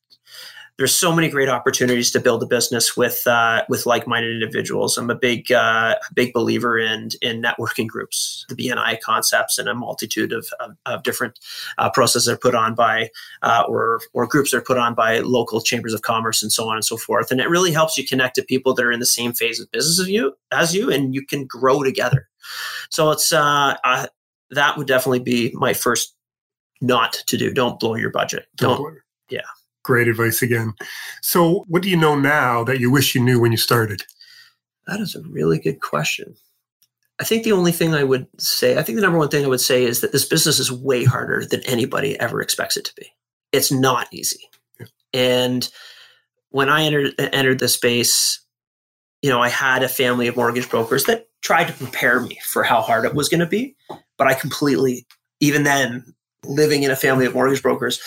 there's 0.76 0.96
so 0.96 1.14
many 1.14 1.28
great 1.28 1.48
opportunities 1.48 2.10
to 2.10 2.20
build 2.20 2.42
a 2.42 2.46
business 2.46 2.96
with 2.96 3.26
uh, 3.26 3.62
with 3.68 3.87
like-minded 3.87 4.32
individuals. 4.32 4.98
I'm 4.98 5.08
a 5.08 5.14
big 5.14 5.52
uh, 5.52 5.96
big 6.14 6.32
believer 6.32 6.78
in 6.78 7.10
in 7.22 7.40
networking 7.40 7.87
groups, 7.87 8.44
the 8.48 8.56
BNI 8.56 9.00
concepts, 9.00 9.58
and 9.58 9.68
a 9.68 9.74
multitude 9.74 10.32
of, 10.32 10.48
of, 10.58 10.76
of 10.87 11.02
different 11.04 11.38
uh, 11.78 11.90
processes 11.90 12.28
are 12.28 12.37
put 12.37 12.56
on 12.56 12.74
by 12.74 13.10
uh, 13.42 13.62
or 13.68 14.00
or 14.14 14.26
groups 14.26 14.52
are 14.52 14.60
put 14.60 14.76
on 14.76 14.94
by 14.94 15.20
local 15.20 15.60
chambers 15.60 15.94
of 15.94 16.02
commerce 16.02 16.42
and 16.42 16.52
so 16.52 16.68
on 16.68 16.74
and 16.74 16.84
so 16.84 16.96
forth. 16.96 17.30
And 17.30 17.40
it 17.40 17.48
really 17.48 17.72
helps 17.72 17.96
you 17.96 18.04
connect 18.04 18.34
to 18.37 18.42
people 18.42 18.74
that 18.74 18.84
are 18.84 18.92
in 18.92 19.00
the 19.00 19.06
same 19.06 19.32
phase 19.32 19.60
of 19.60 19.70
business 19.70 20.00
as 20.00 20.08
you 20.08 20.34
as 20.50 20.74
you, 20.74 20.90
and 20.90 21.14
you 21.14 21.24
can 21.24 21.46
grow 21.46 21.84
together. 21.84 22.28
So 22.90 23.12
it's 23.12 23.32
uh, 23.32 23.76
uh, 23.84 24.06
that 24.50 24.76
would 24.76 24.88
definitely 24.88 25.20
be 25.20 25.52
my 25.54 25.72
first 25.72 26.14
not 26.80 27.12
to 27.28 27.37
do. 27.37 27.54
Don't 27.54 27.78
blow 27.78 27.94
your 27.94 28.10
budget. 28.10 28.46
Don't. 28.56 28.98
Yeah. 29.30 29.40
Great 29.85 30.09
advice 30.09 30.42
again. 30.42 30.75
So, 31.23 31.64
what 31.68 31.83
do 31.83 31.90
you 31.90 31.97
know 31.97 32.18
now 32.18 32.64
that 32.64 32.81
you 32.81 32.90
wish 32.90 33.14
you 33.14 33.23
knew 33.23 33.38
when 33.38 33.53
you 33.53 33.59
started? 33.59 34.03
That 34.87 35.01
is 35.01 35.14
a 35.14 35.23
really 35.23 35.59
good 35.59 35.81
question. 35.81 36.35
I 37.20 37.25
think 37.25 37.44
the 37.44 37.53
only 37.53 37.70
thing 37.70 37.94
I 37.94 38.03
would 38.03 38.27
say, 38.40 38.77
I 38.77 38.83
think 38.83 38.97
the 38.97 39.03
number 39.03 39.18
one 39.18 39.29
thing 39.29 39.44
I 39.44 39.49
would 39.49 39.61
say 39.61 39.85
is 39.85 40.01
that 40.01 40.11
this 40.11 40.25
business 40.25 40.59
is 40.59 40.73
way 40.73 41.05
harder 41.05 41.44
than 41.44 41.61
anybody 41.61 42.18
ever 42.18 42.40
expects 42.40 42.77
it 42.77 42.85
to 42.87 42.94
be. 42.97 43.07
It's 43.53 43.70
not 43.70 44.09
easy. 44.12 44.51
Yeah. 44.81 44.87
And 45.12 45.70
when 46.51 46.68
I 46.68 46.85
entered 46.85 47.14
entered 47.18 47.61
the 47.61 47.68
space, 47.68 48.40
you 49.23 49.31
know, 49.31 49.40
I 49.40 49.49
had 49.49 49.83
a 49.83 49.88
family 49.88 50.27
of 50.27 50.37
mortgage 50.37 50.68
brokers 50.68 51.05
that 51.05 51.29
tried 51.42 51.66
to 51.66 51.73
prepare 51.75 52.20
me 52.20 52.38
for 52.44 52.62
how 52.62 52.81
hard 52.81 53.05
it 53.05 53.14
was 53.14 53.29
going 53.29 53.40
to 53.40 53.47
be, 53.47 53.77
but 54.16 54.27
I 54.27 54.35
completely 54.35 55.07
even 55.40 55.62
then 55.62 56.14
living 56.44 56.83
in 56.83 56.90
a 56.90 56.97
family 56.97 57.27
of 57.27 57.35
mortgage 57.35 57.62
brokers, 57.62 58.01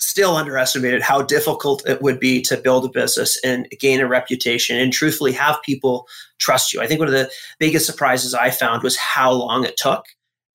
still 0.00 0.36
underestimated 0.36 1.02
how 1.02 1.22
difficult 1.22 1.86
it 1.86 2.02
would 2.02 2.18
be 2.18 2.40
to 2.42 2.56
build 2.56 2.84
a 2.84 2.88
business 2.88 3.38
and 3.44 3.68
gain 3.78 4.00
a 4.00 4.06
reputation 4.06 4.78
and 4.78 4.92
truthfully 4.92 5.32
have 5.32 5.62
people 5.62 6.08
trust 6.38 6.72
you. 6.72 6.80
I 6.80 6.86
think 6.86 6.98
one 6.98 7.08
of 7.08 7.14
the 7.14 7.30
biggest 7.58 7.86
surprises 7.86 8.34
I 8.34 8.50
found 8.50 8.82
was 8.82 8.96
how 8.96 9.30
long 9.30 9.64
it 9.64 9.76
took 9.76 10.06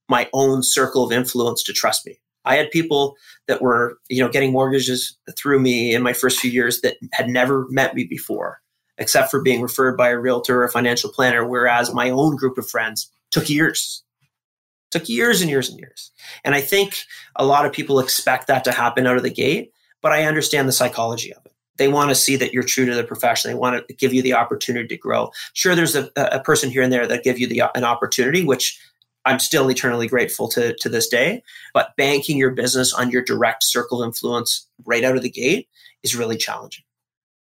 my 0.10 0.28
own 0.34 0.64
circle 0.64 1.04
of 1.04 1.12
influence 1.12 1.64
to 1.64 1.74
trust 1.74 2.06
me. 2.06 2.20
I 2.44 2.58
had 2.58 2.72
people 2.72 3.16
that 3.48 3.62
were, 3.62 3.98
you 4.10 4.24
know, 4.24 4.30
getting 4.30 4.52
mortgages 4.52 5.18
through 5.38 5.60
me 5.60 5.94
in 5.94 6.04
my 6.04 6.14
first 6.14 6.40
few 6.40 6.52
years 6.52 6.82
that 6.82 6.98
had 7.14 7.28
never 7.28 7.68
met 7.70 7.96
me 7.96 8.04
before, 8.04 8.62
except 8.98 9.32
for 9.32 9.42
being 9.42 9.62
referred 9.62 9.98
by 9.98 10.10
a 10.10 10.20
realtor 10.20 10.62
or 10.62 10.66
a 10.66 10.72
financial 10.72 11.12
planner, 11.12 11.46
whereas 11.46 11.94
my 11.94 12.10
own 12.10 12.36
group 12.36 12.58
of 12.58 12.70
friends 12.70 13.12
took 13.32 13.50
years 13.50 14.04
took 14.92 15.10
years 15.10 15.42
and 15.42 15.50
years 15.50 15.70
and 15.70 15.80
years. 15.80 16.12
And 16.44 16.56
I 16.56 16.62
think 16.62 16.96
a 17.36 17.46
lot 17.46 17.66
of 17.66 17.74
people 17.74 18.00
expect 18.00 18.48
that 18.48 18.64
to 18.64 18.72
happen 18.72 19.06
out 19.08 19.18
of 19.18 19.24
the 19.24 19.30
gate, 19.30 19.74
but 20.02 20.12
I 20.12 20.24
understand 20.26 20.68
the 20.68 20.74
psychology 20.74 21.34
of 21.34 21.46
it. 21.46 21.52
they 21.78 21.88
want 21.88 22.10
to 22.10 22.16
see 22.16 22.36
that 22.38 22.54
you're 22.54 22.64
true 22.64 22.86
to 22.86 22.96
the 22.96 23.04
profession. 23.04 23.52
They 23.52 23.58
want 23.58 23.88
to 23.88 23.94
give 23.94 24.14
you 24.14 24.22
the 24.22 24.34
opportunity 24.34 24.88
to 24.88 24.98
grow. 24.98 25.32
Sure, 25.54 25.76
there's 25.76 25.96
a, 25.96 26.10
a 26.16 26.40
person 26.40 26.70
here 26.70 26.82
and 26.82 26.92
there 26.92 27.08
that 27.08 27.24
give 27.24 27.40
you 27.40 27.48
the 27.48 27.64
an 27.76 27.84
opportunity, 27.84 28.44
which 28.44 28.80
I'm 29.26 29.40
still 29.40 29.70
eternally 29.70 30.08
grateful 30.08 30.48
to 30.50 30.74
to 30.76 30.90
this 30.90 31.08
day. 31.08 31.44
But 31.74 31.96
banking 31.98 32.38
your 32.38 32.52
business 32.52 32.94
on 32.94 33.12
your 33.12 33.24
direct 33.24 33.64
circle 33.64 34.02
of 34.02 34.08
influence 34.08 34.68
right 34.86 35.04
out 35.04 35.18
of 35.18 35.24
the 35.24 35.30
gate 35.30 35.68
is 36.04 36.16
really 36.16 36.38
challenging. 36.38 36.85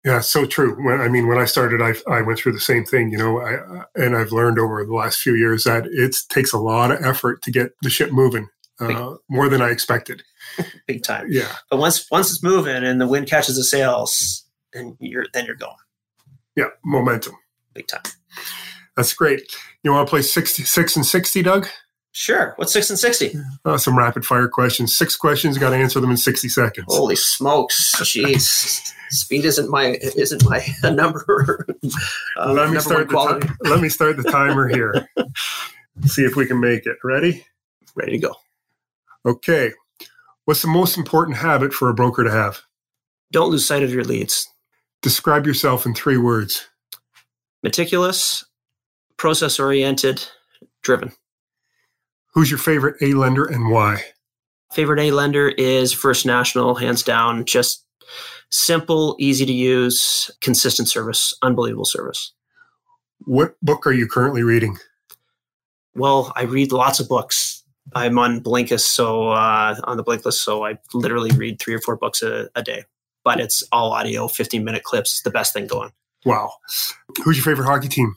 Yeah, 0.05 0.21
so 0.21 0.47
true. 0.47 0.83
When, 0.83 1.01
I 1.01 1.09
mean, 1.09 1.27
when 1.29 1.39
I 1.39 1.45
started, 1.45 1.83
I, 1.83 1.93
I 2.11 2.23
went 2.23 2.39
through 2.39 2.53
the 2.53 2.61
same 2.61 2.85
thing, 2.85 3.11
you 3.11 3.19
know, 3.19 3.41
I, 3.41 3.85
and 3.95 4.17
I've 4.17 4.33
learned 4.33 4.59
over 4.59 4.85
the 4.85 4.95
last 4.95 5.21
few 5.21 5.35
years 5.35 5.65
that 5.65 5.87
it 5.87 6.17
takes 6.31 6.53
a 6.53 6.59
lot 6.59 6.91
of 6.91 7.05
effort 7.05 7.43
to 7.43 7.51
get 7.51 7.73
the 7.83 7.91
ship 7.91 8.11
moving, 8.11 8.49
uh, 8.81 9.17
more 9.29 9.51
than 9.51 9.61
I 9.61 9.69
expected. 9.69 10.23
Big 10.87 11.03
time. 11.03 11.27
Yeah. 11.29 11.55
But 11.71 11.79
once 11.79 12.11
once 12.11 12.31
it's 12.31 12.43
moving 12.43 12.83
and 12.83 13.01
the 13.01 13.07
wind 13.07 13.29
catches 13.29 13.57
the 13.57 13.65
sails, 13.65 14.45
then 14.73 14.97
you're 15.01 15.27
then 15.35 15.45
you're 15.45 15.55
going. 15.55 15.75
Yeah, 16.57 16.69
momentum. 16.85 17.35
Big 17.75 17.87
time. 17.87 18.03
That's 18.97 19.13
great. 19.13 19.43
You 19.83 19.93
want 19.93 20.07
to 20.07 20.11
play 20.11 20.23
66 20.23 20.97
and 20.97 21.07
60, 21.07 21.43
Doug? 21.43 21.69
Sure. 22.12 22.55
What's 22.57 22.73
six 22.73 22.90
and 22.90 22.99
sixty? 22.99 23.33
Uh, 23.64 23.79
some 23.79 23.96
rapid 23.96 24.25
fire 24.25 24.49
questions. 24.49 24.96
Six 24.96 25.16
questions. 25.16 25.59
Got 25.59 25.70
to 25.70 25.77
answer 25.77 26.01
them 26.01 26.11
in 26.11 26.16
sixty 26.16 26.49
seconds. 26.49 26.87
Holy 26.88 27.14
smokes! 27.14 27.94
Jeez, 27.96 28.92
speed 29.11 29.44
isn't 29.44 29.70
my 29.70 29.96
isn't 30.16 30.44
my 30.44 30.66
number. 30.90 31.66
Uh, 32.37 32.53
let 32.53 32.70
me 32.70 32.81
start 32.81 33.09
the 33.09 33.57
Let 33.62 33.81
me 33.81 33.88
start 33.88 34.16
the 34.16 34.25
timer 34.25 34.66
here. 34.68 35.09
See 36.07 36.25
if 36.25 36.35
we 36.35 36.46
can 36.46 36.61
make 36.61 36.87
it. 36.87 36.96
Ready? 37.05 37.44
Ready 37.94 38.12
to 38.12 38.18
go. 38.18 38.35
Okay. 39.25 39.73
What's 40.46 40.62
the 40.62 40.68
most 40.68 40.96
important 40.96 41.37
habit 41.37 41.73
for 41.73 41.88
a 41.88 41.94
broker 41.94 42.25
to 42.25 42.31
have? 42.31 42.62
Don't 43.31 43.51
lose 43.51 43.66
sight 43.66 43.83
of 43.85 43.92
your 43.92 44.03
leads. 44.05 44.49
Describe 45.03 45.46
yourself 45.46 45.87
in 45.87 45.94
three 45.94 46.16
words. 46.16 46.66
Meticulous, 47.62 48.44
process 49.16 49.61
oriented, 49.61 50.27
driven. 50.83 51.12
Who's 52.33 52.51
your 52.51 52.59
favorite 52.59 52.97
A 53.01 53.14
lender 53.14 53.45
and 53.45 53.71
why? 53.71 54.03
Favorite 54.73 55.01
A 55.01 55.11
lender 55.11 55.49
is 55.49 55.93
First 55.93 56.25
National, 56.25 56.77
hands 56.77 57.03
down. 57.03 57.45
Just 57.45 57.85
simple, 58.51 59.16
easy 59.19 59.45
to 59.47 59.53
use, 59.53 60.31
consistent 60.40 60.88
service, 60.88 61.35
unbelievable 61.43 61.85
service. 61.85 62.33
What 63.25 63.55
book 63.62 63.87
are 63.87 63.93
you 63.93 64.07
currently 64.07 64.43
reading? 64.43 64.79
Well, 65.95 66.33
I 66.37 66.43
read 66.43 66.73
lots 66.73 67.01
of 67.01 67.09
books. 67.09 67.64
I'm 67.95 68.19
on 68.19 68.40
Blinkist, 68.40 68.87
so 68.87 69.31
uh, 69.31 69.75
on 69.85 69.97
the 69.97 70.05
Blink 70.05 70.25
list, 70.25 70.43
so 70.43 70.64
I 70.64 70.79
literally 70.95 71.31
read 71.33 71.59
three 71.59 71.75
or 71.75 71.81
four 71.81 71.97
books 71.97 72.23
a, 72.23 72.49
a 72.55 72.62
day. 72.62 72.85
But 73.25 73.40
it's 73.40 73.64
all 73.73 73.93
audio, 73.93 74.29
15 74.29 74.64
minute 74.64 74.85
clips. 74.85 75.23
The 75.23 75.31
best 75.31 75.53
thing 75.53 75.66
going. 75.66 75.90
Wow. 76.25 76.53
Who's 77.25 77.37
your 77.37 77.45
favorite 77.45 77.66
hockey 77.66 77.88
team? 77.88 78.14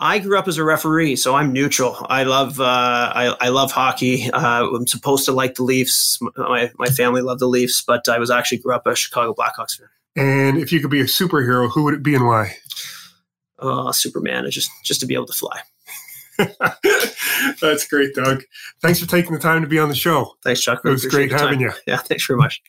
I 0.00 0.18
grew 0.18 0.38
up 0.38 0.48
as 0.48 0.58
a 0.58 0.64
referee, 0.64 1.16
so 1.16 1.34
I'm 1.34 1.52
neutral. 1.52 1.96
I 2.08 2.24
love 2.24 2.60
uh, 2.60 2.64
I, 2.64 3.36
I 3.40 3.48
love 3.48 3.70
hockey. 3.70 4.30
Uh, 4.30 4.66
I'm 4.66 4.86
supposed 4.86 5.24
to 5.26 5.32
like 5.32 5.54
the 5.54 5.62
Leafs. 5.62 6.18
My 6.36 6.70
my 6.78 6.88
family 6.88 7.22
loved 7.22 7.40
the 7.40 7.46
Leafs, 7.46 7.82
but 7.82 8.08
I 8.08 8.18
was 8.18 8.30
actually 8.30 8.58
grew 8.58 8.74
up 8.74 8.86
a 8.86 8.96
Chicago 8.96 9.34
Blackhawks 9.34 9.78
fan. 9.78 9.88
And 10.16 10.58
if 10.58 10.72
you 10.72 10.80
could 10.80 10.90
be 10.90 11.00
a 11.00 11.04
superhero, 11.04 11.70
who 11.70 11.84
would 11.84 11.94
it 11.94 12.02
be 12.02 12.14
and 12.14 12.26
why? 12.26 12.56
Oh, 13.58 13.92
Superman! 13.92 14.50
Just 14.50 14.70
just 14.84 15.00
to 15.00 15.06
be 15.06 15.14
able 15.14 15.26
to 15.26 15.32
fly. 15.32 15.60
That's 17.60 17.86
great, 17.86 18.14
Doug. 18.14 18.42
Thanks 18.82 18.98
for 18.98 19.06
taking 19.06 19.32
the 19.32 19.38
time 19.38 19.62
to 19.62 19.68
be 19.68 19.78
on 19.78 19.88
the 19.88 19.94
show. 19.94 20.36
Thanks, 20.42 20.60
Chuck. 20.60 20.80
It 20.84 20.88
was 20.88 21.06
great 21.06 21.30
having 21.30 21.60
you. 21.60 21.72
Yeah, 21.86 21.98
thanks 21.98 22.26
very 22.26 22.38
much. 22.38 22.60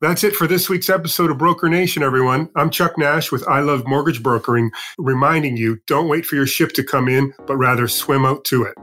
That's 0.00 0.24
it 0.24 0.34
for 0.34 0.46
this 0.46 0.68
week's 0.68 0.88
episode 0.88 1.30
of 1.30 1.38
Broker 1.38 1.68
Nation, 1.68 2.02
everyone. 2.02 2.48
I'm 2.56 2.70
Chuck 2.70 2.96
Nash 2.98 3.30
with 3.30 3.46
I 3.48 3.60
Love 3.60 3.86
Mortgage 3.86 4.22
Brokering, 4.22 4.70
reminding 4.98 5.56
you 5.56 5.80
don't 5.86 6.08
wait 6.08 6.26
for 6.26 6.36
your 6.36 6.46
ship 6.46 6.72
to 6.72 6.84
come 6.84 7.08
in, 7.08 7.32
but 7.46 7.56
rather 7.56 7.88
swim 7.88 8.24
out 8.24 8.44
to 8.46 8.64
it. 8.64 8.74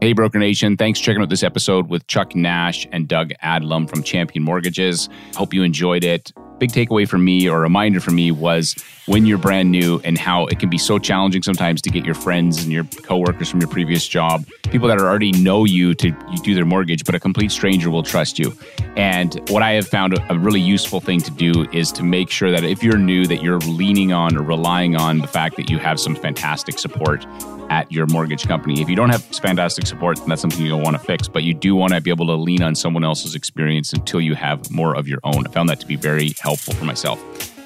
Hey, 0.00 0.12
Broker 0.12 0.38
Nation. 0.38 0.76
Thanks 0.76 1.00
for 1.00 1.06
checking 1.06 1.22
out 1.22 1.28
this 1.28 1.42
episode 1.42 1.88
with 1.88 2.06
Chuck 2.06 2.36
Nash 2.36 2.86
and 2.92 3.08
Doug 3.08 3.32
Adlam 3.42 3.90
from 3.90 4.04
Champion 4.04 4.44
Mortgages. 4.44 5.08
Hope 5.34 5.52
you 5.52 5.64
enjoyed 5.64 6.04
it 6.04 6.32
big 6.58 6.70
takeaway 6.70 7.08
for 7.08 7.18
me 7.18 7.48
or 7.48 7.60
reminder 7.60 8.00
for 8.00 8.10
me 8.10 8.30
was 8.30 8.74
when 9.06 9.24
you're 9.24 9.38
brand 9.38 9.70
new 9.70 10.00
and 10.04 10.18
how 10.18 10.46
it 10.46 10.58
can 10.58 10.68
be 10.68 10.78
so 10.78 10.98
challenging 10.98 11.42
sometimes 11.42 11.80
to 11.82 11.90
get 11.90 12.04
your 12.04 12.14
friends 12.14 12.62
and 12.62 12.72
your 12.72 12.84
coworkers 13.02 13.48
from 13.48 13.60
your 13.60 13.68
previous 13.68 14.06
job, 14.06 14.44
people 14.64 14.88
that 14.88 14.98
already 14.98 15.32
know 15.32 15.64
you 15.64 15.94
to 15.94 16.10
do 16.42 16.54
their 16.54 16.66
mortgage, 16.66 17.04
but 17.04 17.14
a 17.14 17.20
complete 17.20 17.50
stranger 17.50 17.90
will 17.90 18.02
trust 18.02 18.38
you. 18.38 18.52
And 18.96 19.40
what 19.50 19.62
I 19.62 19.72
have 19.72 19.88
found 19.88 20.18
a 20.28 20.38
really 20.38 20.60
useful 20.60 21.00
thing 21.00 21.20
to 21.20 21.30
do 21.30 21.68
is 21.72 21.90
to 21.92 22.02
make 22.02 22.30
sure 22.30 22.50
that 22.50 22.64
if 22.64 22.82
you're 22.82 22.98
new, 22.98 23.26
that 23.26 23.42
you're 23.42 23.60
leaning 23.60 24.12
on 24.12 24.36
or 24.36 24.42
relying 24.42 24.96
on 24.96 25.18
the 25.18 25.26
fact 25.26 25.56
that 25.56 25.70
you 25.70 25.78
have 25.78 25.98
some 25.98 26.14
fantastic 26.14 26.78
support 26.78 27.24
at 27.70 27.90
your 27.90 28.06
mortgage 28.06 28.46
company. 28.46 28.80
If 28.80 28.88
you 28.88 28.96
don't 28.96 29.10
have 29.10 29.22
fantastic 29.24 29.86
support, 29.86 30.18
then 30.18 30.28
that's 30.28 30.40
something 30.40 30.64
you'll 30.64 30.80
want 30.80 30.96
to 30.96 31.02
fix, 31.02 31.28
but 31.28 31.42
you 31.42 31.54
do 31.54 31.74
want 31.74 31.92
to 31.92 32.00
be 32.00 32.10
able 32.10 32.26
to 32.26 32.34
lean 32.34 32.62
on 32.62 32.74
someone 32.74 33.04
else's 33.04 33.34
experience 33.34 33.92
until 33.92 34.20
you 34.20 34.34
have 34.34 34.70
more 34.70 34.94
of 34.96 35.08
your 35.08 35.20
own. 35.24 35.46
I 35.46 35.50
found 35.50 35.68
that 35.68 35.80
to 35.80 35.86
be 35.86 35.96
very 35.96 36.34
helpful 36.40 36.74
for 36.74 36.84
myself. 36.84 37.20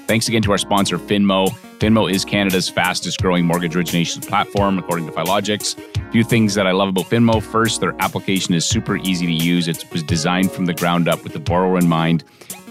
Thanks 0.07 0.29
again 0.29 0.43
to 0.43 0.53
our 0.53 0.59
sponsor, 0.59 0.99
Finmo. 0.99 1.49
Finmo 1.79 2.11
is 2.11 2.25
Canada's 2.25 2.69
fastest 2.69 3.21
growing 3.23 3.47
mortgage 3.47 3.75
origination 3.75 4.21
platform, 4.21 4.79
according 4.79 5.07
to 5.07 5.12
Filogix. 5.12 5.79
A 5.97 6.11
few 6.12 6.25
things 6.25 6.55
that 6.55 6.67
I 6.67 6.73
love 6.73 6.91
about 6.91 7.07
Finmo. 7.07 7.43
First, 7.43 7.81
their 7.81 7.95
application 8.01 8.53
is 8.55 8.65
super 8.65 8.97
easy 8.99 9.27
to 9.27 9.33
use. 9.33 9.69
It 9.69 9.85
was 9.93 10.03
designed 10.03 10.51
from 10.51 10.67
the 10.67 10.75
ground 10.75 11.09
up 11.09 11.23
with 11.25 11.33
the 11.33 11.41
borrower 11.41 11.79
in 11.79 11.88
mind 11.88 12.25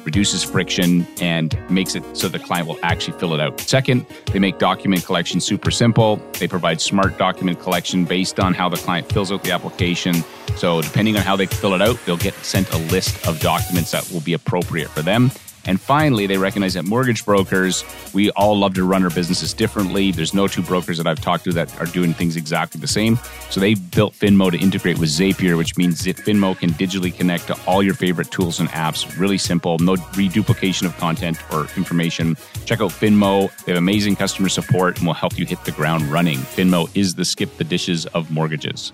reduces 0.05 0.43
friction, 0.43 1.07
and 1.21 1.57
makes 1.69 1.95
it 1.95 2.03
so 2.15 2.27
the 2.27 2.39
client 2.39 2.67
will 2.67 2.79
actually 2.83 3.17
fill 3.19 3.33
it 3.33 3.39
out. 3.39 3.59
Second, 3.59 4.05
they 4.27 4.39
make 4.39 4.57
document 4.57 5.05
collection 5.05 5.39
super 5.39 5.71
simple. 5.71 6.17
They 6.39 6.47
provide 6.47 6.81
smart 6.81 7.17
document 7.17 7.59
collection 7.59 8.05
based 8.05 8.39
on 8.39 8.53
how 8.53 8.69
the 8.69 8.77
client 8.77 9.11
fills 9.11 9.31
out 9.31 9.43
the 9.43 9.51
application. 9.51 10.23
So, 10.55 10.81
depending 10.81 11.15
on 11.15 11.21
how 11.21 11.35
they 11.35 11.45
fill 11.45 11.73
it 11.73 11.81
out, 11.81 11.97
they'll 12.05 12.17
get 12.17 12.33
sent 12.35 12.71
a 12.73 12.77
list 12.77 13.27
of 13.27 13.39
documents 13.39 13.91
that 13.91 14.09
will 14.11 14.21
be 14.21 14.33
appropriate 14.33 14.89
for 14.89 15.01
them. 15.01 15.31
And 15.65 15.79
finally, 15.79 16.27
they 16.27 16.37
recognize 16.37 16.73
that 16.73 16.85
mortgage 16.85 17.25
brokers, 17.25 17.83
we 18.13 18.31
all 18.31 18.57
love 18.57 18.73
to 18.75 18.83
run 18.83 19.03
our 19.03 19.09
businesses 19.09 19.53
differently. 19.53 20.11
There's 20.11 20.33
no 20.33 20.47
two 20.47 20.61
brokers 20.61 20.97
that 20.97 21.07
I've 21.07 21.21
talked 21.21 21.43
to 21.45 21.53
that 21.53 21.79
are 21.79 21.85
doing 21.85 22.13
things 22.13 22.35
exactly 22.35 22.81
the 22.81 22.87
same. 22.87 23.19
So 23.49 23.59
they 23.59 23.75
built 23.75 24.13
Finmo 24.13 24.51
to 24.51 24.57
integrate 24.57 24.97
with 24.97 25.09
Zapier, 25.09 25.57
which 25.57 25.77
means 25.77 26.03
that 26.05 26.17
Finmo 26.17 26.57
can 26.57 26.71
digitally 26.71 27.15
connect 27.15 27.47
to 27.47 27.57
all 27.67 27.83
your 27.83 27.93
favorite 27.93 28.31
tools 28.31 28.59
and 28.59 28.69
apps. 28.69 29.19
Really 29.19 29.37
simple, 29.37 29.77
no 29.79 29.95
reduplication 30.15 30.87
of 30.87 30.97
content 30.97 31.37
or 31.51 31.67
information. 31.77 32.35
Check 32.65 32.81
out 32.81 32.91
Finmo. 32.91 33.49
They 33.65 33.73
have 33.73 33.79
amazing 33.79 34.15
customer 34.15 34.49
support 34.49 34.97
and 34.97 35.05
will 35.05 35.13
help 35.13 35.37
you 35.37 35.45
hit 35.45 35.63
the 35.65 35.71
ground 35.71 36.03
running. 36.03 36.37
Finmo 36.39 36.89
is 36.95 37.15
the 37.15 37.25
skip 37.25 37.57
the 37.57 37.63
dishes 37.63 38.05
of 38.07 38.31
mortgages. 38.31 38.93